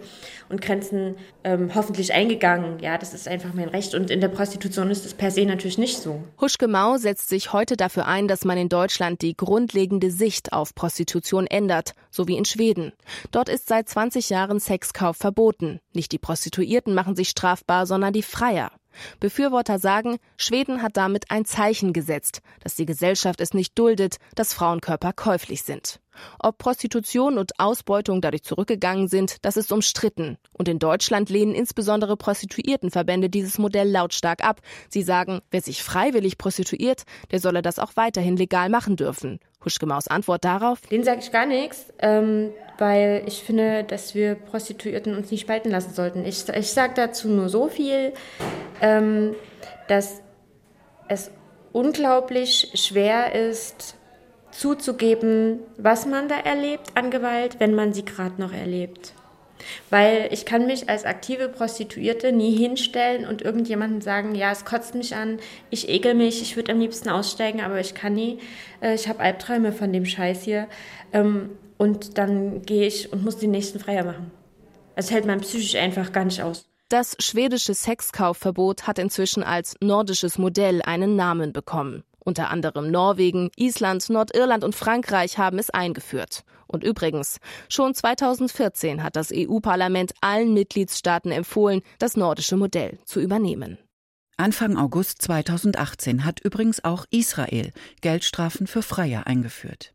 und 0.50 0.62
Grenzen 0.62 1.16
ähm, 1.44 1.74
hoffentlich 1.76 2.14
eingegangen. 2.14 2.80
Ja, 2.80 2.98
das 2.98 3.14
ist 3.14 3.28
einfach 3.28 3.54
mein 3.54 3.70
Recht 3.70 3.94
und 3.94 4.10
in 4.10 4.22
der 4.22 4.28
Prostitution 4.28 4.90
ist 4.90 5.06
es 5.06 5.14
per 5.14 5.32
se 5.32 5.46
natürlich 5.46 5.78
nicht 5.78 6.00
so. 6.00 6.24
Huschke 6.40 6.68
Mau 6.68 6.98
setzt 6.98 7.30
sich 7.30 7.54
heute 7.54 7.78
dafür 7.78 8.08
ein, 8.08 8.28
dass 8.28 8.46
man 8.46 8.58
in 8.58 8.70
Deutschland 8.70 9.22
die 9.22 9.36
grundlegende 9.36 10.12
Sicht 10.12 10.54
auf 10.54 10.76
Prostitution 10.76 11.48
ändert, 11.48 11.94
so 12.10 12.28
wie 12.28 12.38
in 12.38 12.46
Schweden. 12.46 12.94
Dort 13.32 13.50
ist 13.50 13.68
seit 13.68 13.90
20 13.90 14.30
Jahren 14.30 14.60
Sexkauf 14.60 15.18
verboten. 15.18 15.80
Nicht 15.94 16.12
die 16.12 16.20
Prostituierten 16.20 16.94
machen 16.94 17.16
sich 17.16 17.30
strafbar, 17.30 17.86
sondern 17.86 18.14
die 18.14 18.24
Freier. 18.24 18.72
Befürworter 19.20 19.80
sagen, 19.80 20.18
Schweden 20.38 20.82
hat 20.82 20.98
damit 20.98 21.32
ein 21.32 21.46
Zeichen 21.46 21.94
gesetzt, 21.94 22.42
dass 22.62 22.76
die 22.76 22.86
Gesellschaft 22.86 23.42
es 23.42 23.54
nicht 23.54 23.78
duldet, 23.78 24.18
dass 24.36 24.54
Frauenkörper 24.54 25.14
käuflich 25.14 25.64
sind. 25.64 26.00
Ob 26.40 26.58
Prostitution 26.58 27.38
und 27.38 27.60
Ausbeutung 27.60 28.22
dadurch 28.22 28.44
zurückgegangen 28.44 29.08
sind, 29.08 29.46
das 29.46 29.58
ist 29.58 29.72
umstritten. 29.72 30.38
Und 30.52 30.68
in 30.68 30.80
Deutschland 30.80 31.30
lehnen 31.30 31.54
insbesondere 31.54 32.18
Prostituiertenverbände 32.18 33.30
dieses 33.30 33.58
Modell 33.58 33.90
lautstark 33.90 34.44
ab. 34.44 34.62
Sie 34.90 35.04
sagen, 35.04 35.42
wer 35.52 35.62
sich 35.62 35.84
freiwillig 35.84 36.38
prostituiert, 36.38 37.04
der 37.32 37.40
solle 37.40 37.62
das 37.62 37.80
auch 37.80 37.92
weiterhin 37.96 38.38
legal 38.38 38.70
machen 38.70 38.96
dürfen. 38.96 39.40
Huschgemaus 39.64 40.08
Antwort 40.08 40.46
darauf? 40.46 40.82
Den 40.82 41.04
sage 41.04 41.20
ich 41.22 41.32
gar 41.32 41.46
nichts, 41.46 41.94
ähm, 42.00 42.52
weil 42.78 43.24
ich 43.26 43.44
finde, 43.44 43.84
dass 43.84 44.16
wir 44.16 44.36
Prostituierten 44.36 45.16
uns 45.16 45.32
nicht 45.32 45.42
spalten 45.42 45.72
lassen 45.72 45.94
sollten. 45.94 46.26
Ich, 46.26 46.48
ich 46.50 46.72
sage 46.72 46.94
dazu 46.96 47.28
nur 47.28 47.50
so 47.50 47.68
viel, 47.68 48.14
ähm, 48.82 49.36
dass 49.88 50.22
es 51.08 51.32
unglaublich 51.72 52.72
schwer 52.76 53.34
ist, 53.34 53.96
zuzugeben, 54.52 55.60
was 55.78 56.06
man 56.06 56.28
da 56.28 56.40
erlebt 56.40 56.92
an 56.96 57.12
Gewalt, 57.12 57.60
wenn 57.60 57.76
man 57.76 57.94
sie 57.94 58.04
gerade 58.04 58.42
noch 58.42 58.54
erlebt. 58.54 59.14
Weil 59.90 60.30
ich 60.32 60.46
kann 60.46 60.66
mich 60.66 60.90
als 60.90 61.06
aktive 61.06 61.50
Prostituierte 61.50 62.32
nie 62.32 62.56
hinstellen 62.56 63.28
und 63.28 63.42
irgendjemandem 63.42 64.02
sagen, 64.02 64.36
ja, 64.36 64.52
es 64.52 64.66
kotzt 64.66 64.96
mich 64.96 65.16
an, 65.16 65.40
ich 65.70 65.90
ekel 65.90 66.14
mich, 66.14 66.42
ich 66.42 66.56
würde 66.56 66.72
am 66.72 66.80
liebsten 66.80 67.10
aussteigen, 67.10 67.62
aber 67.62 67.80
ich 67.80 67.94
kann 67.94 68.14
nie, 68.14 68.40
äh, 68.82 68.94
ich 68.94 69.08
habe 69.08 69.20
Albträume 69.20 69.72
von 69.72 69.92
dem 69.92 70.06
Scheiß 70.06 70.44
hier. 70.44 70.68
Und 71.78 72.18
dann 72.18 72.64
gehe 72.64 72.88
ich 72.88 73.12
und 73.12 73.24
muss 73.24 73.38
den 73.38 73.52
nächsten 73.52 73.80
Freier 73.80 74.04
machen. 74.04 74.32
Das 74.96 75.12
hält 75.12 75.26
man 75.26 75.42
psychisch 75.42 75.76
einfach 75.76 76.12
gar 76.12 76.26
nicht 76.26 76.42
aus. 76.42 76.66
Das 76.90 77.16
schwedische 77.20 77.74
Sexkaufverbot 77.74 78.88
hat 78.88 78.98
inzwischen 78.98 79.44
als 79.44 79.76
nordisches 79.82 80.38
Modell 80.38 80.82
einen 80.82 81.16
Namen 81.16 81.54
bekommen. 81.54 82.04
Unter 82.20 82.50
anderem 82.50 82.92
Norwegen, 82.92 83.52
Island, 83.58 84.10
Nordirland 84.10 84.64
und 84.64 84.76
Frankreich 84.76 85.38
haben 85.38 85.60
es 85.60 85.70
eingeführt. 85.70 86.44
Und 86.68 86.84
übrigens, 86.84 87.40
schon 87.70 87.94
2014 87.94 89.04
hat 89.04 89.16
das 89.16 89.32
EU-Parlament 89.34 90.14
allen 90.22 90.54
Mitgliedstaaten 90.54 91.32
empfohlen, 91.32 91.82
das 92.00 92.18
nordische 92.18 92.58
Modell 92.58 93.00
zu 93.06 93.22
übernehmen. 93.22 93.78
Anfang 94.36 94.78
August 94.78 95.22
2018 95.24 96.26
hat 96.26 96.42
übrigens 96.42 96.84
auch 96.84 97.06
Israel 97.10 97.72
Geldstrafen 98.02 98.68
für 98.68 98.82
Freier 98.82 99.26
eingeführt. 99.26 99.94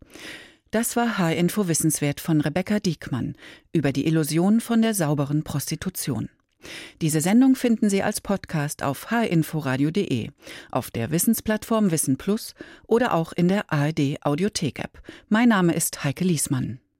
Das 0.73 0.97
war 0.97 1.19
H-Info 1.19 1.69
Wissenswert 1.69 2.19
von 2.19 2.41
Rebecca 2.41 2.81
Diekmann 2.81 3.37
über 3.75 3.93
die 3.93 4.07
Illusion 4.07 4.59
von 4.59 4.81
der 4.81 4.95
sauberen 4.95 5.45
Prostitution. 5.45 6.31
Diese 7.03 7.21
Sendung 7.21 7.57
finden 7.57 7.91
Sie 7.91 8.03
als 8.03 8.23
Podcast 8.23 8.83
auf 8.83 9.11
hinforadio.de, 9.11 10.31
auf 10.71 10.91
der 10.91 11.11
Wissensplattform 11.11 11.91
Wissen 11.91 12.17
Plus 12.17 12.55
oder 12.87 13.13
auch 13.13 13.35
in 13.35 13.49
der 13.49 13.71
ARD 13.71 14.17
Audiothek 14.23 14.79
App. 14.79 15.03
Mein 15.29 15.51
Name 15.51 15.75
ist 15.75 16.05
Heike 16.05 16.25
Liesmann. 16.25 16.81